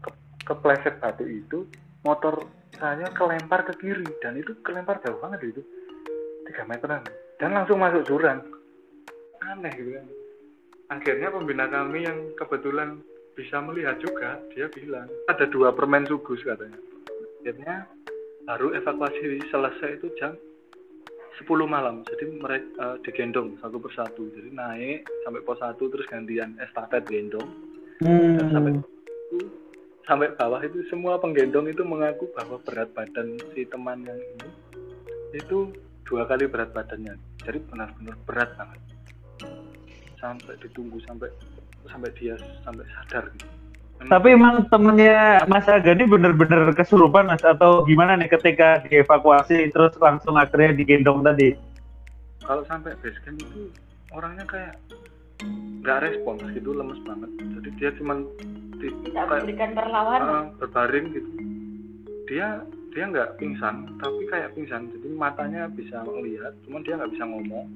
[0.46, 1.66] kepleset batu itu
[2.06, 2.46] motor
[2.78, 5.62] saya kelempar ke kiri dan itu kelempar jauh banget itu.
[6.46, 7.02] 3 meteran
[7.42, 8.40] dan langsung masuk jurang.
[9.42, 10.06] Aneh gitu kan.
[10.94, 13.02] Akhirnya pembina kami yang kebetulan
[13.34, 16.78] bisa melihat juga dia bilang ada dua permen sugus katanya.
[17.42, 17.90] Akhirnya
[18.46, 20.38] baru evakuasi selesai itu jam
[21.42, 22.06] 10 malam.
[22.06, 24.30] Jadi mereka digendong satu persatu.
[24.38, 27.50] Jadi naik sampai pos 1 terus gantian estafet gendong
[28.06, 28.78] dan sampai
[30.06, 34.50] sampai bawah itu semua penggendong itu mengaku bahwa berat badan si teman yang ini
[35.36, 35.74] itu
[36.06, 38.82] dua kali berat badannya jadi benar-benar berat banget
[40.22, 41.30] sampai ditunggu sampai
[41.90, 42.34] sampai dia
[42.66, 43.50] sampai sadar gitu.
[43.96, 49.72] Memang Tapi emang temennya Mas Aga ini bener-bener kesurupan Mas atau gimana nih ketika dievakuasi
[49.72, 51.56] terus langsung akhirnya digendong tadi?
[52.46, 53.74] kalau sampai base camp itu
[54.14, 54.74] orangnya kayak
[55.82, 57.30] nggak respons gitu lemes banget.
[57.56, 58.18] Jadi dia cuman
[58.76, 60.26] di, Tidak kayak memberikan perlawanan.
[60.26, 61.30] uh, berbaring gitu.
[62.26, 62.48] Dia
[62.92, 64.88] dia nggak pingsan tapi kayak pingsan.
[64.90, 67.68] Jadi matanya bisa melihat cuman dia nggak bisa ngomong.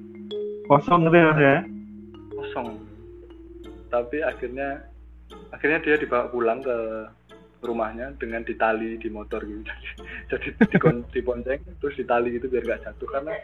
[0.66, 1.56] Kosong gitu ya Mas ya?
[2.32, 2.68] kosong.
[3.90, 4.68] Tapi akhirnya
[5.50, 6.76] akhirnya dia dibawa pulang ke
[7.60, 9.66] rumahnya dengan ditali di motor gitu.
[10.30, 13.08] Jadi dikon- dibonceng terus ditali gitu biar nggak jatuh.
[13.10, 13.34] Karena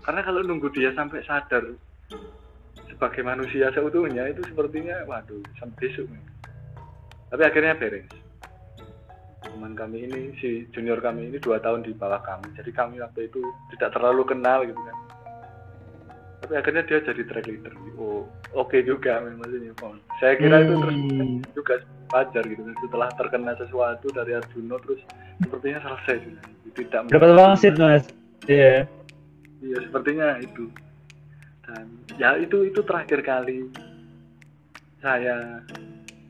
[0.00, 1.64] karena kalau nunggu dia sampai sadar
[2.88, 6.24] sebagai manusia seutuhnya itu sepertinya waduh sampai besok nih.
[7.30, 8.06] tapi akhirnya beres
[9.44, 13.28] teman kami ini si junior kami ini dua tahun di bawah kami jadi kami waktu
[13.28, 13.40] itu
[13.76, 14.96] tidak terlalu kenal gitu kan
[16.42, 20.96] tapi akhirnya dia jadi track leader oh oke juga maksudnya Oh, saya kira itu terus
[21.14, 21.40] Hmm.
[21.52, 21.74] juga
[22.12, 25.00] wajar gitu kan setelah terkena sesuatu dari Arjuno terus
[25.40, 26.44] sepertinya selesai sudah
[26.74, 28.04] tidak Dapat wangsit Mas.
[28.44, 28.84] Iya.
[29.60, 30.68] iya sepertinya itu
[31.74, 31.86] Dan
[32.22, 33.66] ya itu itu terakhir kali
[35.02, 35.58] saya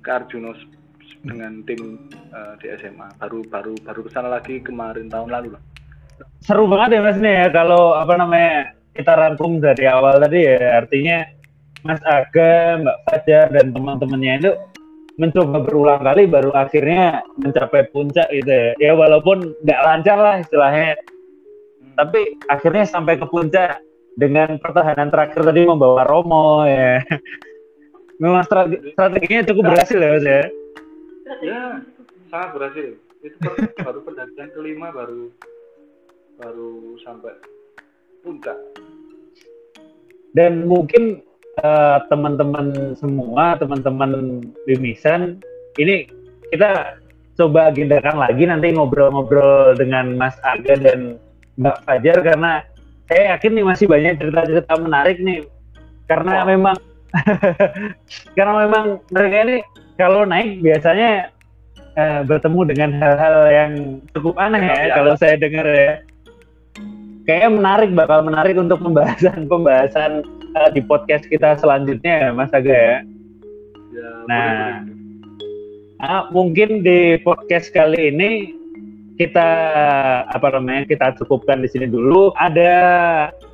[0.00, 0.56] ke Arjuno
[1.20, 3.08] dengan tim eh, di SMA.
[3.20, 5.64] Baru baru baru ke sana lagi kemarin tahun lalu lah.
[6.46, 10.78] seru banget ya mas nih ya kalau apa namanya kita rangkum dari awal tadi ya
[10.78, 11.26] artinya
[11.84, 14.52] Mas Aga, Mbak Fajar dan teman-temannya itu
[15.20, 18.72] mencoba berulang kali baru akhirnya mencapai puncak gitu ya.
[18.80, 20.96] Ya walaupun nggak lancar lah istilahnya,
[22.00, 23.84] tapi akhirnya sampai ke puncak
[24.14, 27.02] dengan pertahanan terakhir tadi membawa Romo ya.
[28.22, 30.42] Memang strategi- strateginya cukup berhasil ya Mas ya.
[31.42, 31.62] Ya
[32.30, 32.88] sangat berhasil.
[33.24, 35.32] Itu per- baru pendakian kelima baru
[36.34, 37.34] baru sampai
[38.22, 38.58] puncak.
[40.34, 41.22] dan mungkin
[41.62, 45.38] eh, teman-teman semua teman-teman Bimisan
[45.78, 46.10] ini
[46.50, 46.98] kita
[47.38, 51.22] coba agendakan lagi nanti ngobrol-ngobrol dengan Mas Aga dan
[51.54, 52.52] Mbak Fajar karena
[53.04, 55.44] saya yakin nih masih banyak cerita-cerita menarik nih
[56.06, 56.46] karena Wah.
[56.48, 56.76] memang
[58.36, 59.56] karena memang mereka ini
[59.94, 61.30] kalau naik biasanya
[61.94, 63.72] eh, bertemu dengan hal-hal yang
[64.12, 64.94] cukup aneh ya Iya.
[64.96, 65.92] kalau saya dengar ya
[67.24, 70.24] kayaknya menarik bakal menarik untuk pembahasan pembahasan
[70.54, 72.96] eh, di podcast kita selanjutnya Mas Aga ya.
[73.94, 74.42] Ya, Nah.
[74.42, 74.92] boleh, boleh.
[76.02, 78.52] Ah, mungkin di podcast kali ini
[79.14, 79.48] kita
[80.26, 82.34] apa namanya kita cukupkan di sini dulu.
[82.34, 82.72] Ada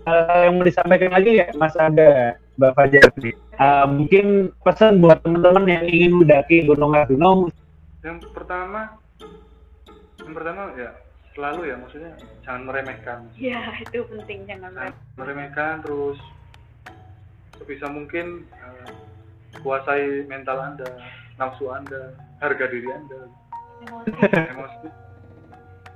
[0.09, 3.37] hal yang mau disampaikan lagi ya Mas Aga, Mbak Fajar nih?
[3.61, 7.53] Ah, mungkin pesan buat teman-teman yang ingin mendaki Gunung Arjuna
[8.01, 8.97] Yang pertama,
[10.25, 10.91] yang pertama ya
[11.37, 16.19] selalu ya maksudnya jangan meremehkan, Ya, itu penting jangan jangan meremehkan terus
[17.61, 18.91] sebisa mungkin eh,
[19.61, 20.91] kuasai mental anda,
[21.37, 23.21] nafsu anda, harga diri anda,
[24.57, 25.10] emosi.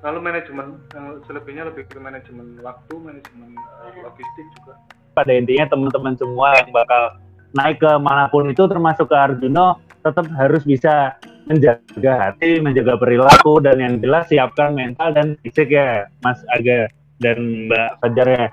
[0.05, 4.77] Lalu manajemen, yang selebihnya lebih ke manajemen waktu, manajemen eh, logistik juga.
[5.15, 7.17] pada intinya teman-teman semua yang bakal
[7.55, 13.63] naik ke mana pun itu termasuk ke Arjuna tetap harus bisa menjaga hati, menjaga perilaku
[13.63, 16.91] dan yang jelas siapkan mental dan fisik ya Mas Aga
[17.23, 18.47] dan Mbak Fajar ya.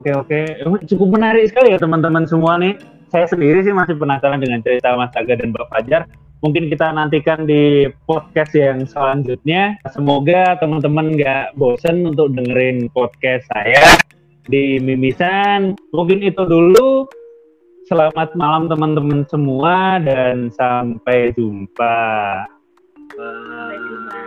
[0.00, 0.40] Oke oke,
[0.86, 2.78] cukup menarik sekali ya teman-teman semua nih.
[3.10, 6.02] Saya sendiri sih masih penasaran dengan cerita Mas Aga dan Mbak Fajar.
[6.44, 9.80] Mungkin kita nantikan di podcast yang selanjutnya.
[9.88, 13.96] Semoga teman-teman nggak bosen untuk dengerin podcast saya
[14.44, 15.72] di Mimisan.
[15.96, 17.08] Mungkin itu dulu.
[17.86, 21.98] Selamat malam teman-teman semua dan sampai jumpa.
[23.14, 24.25] Sampai jumpa.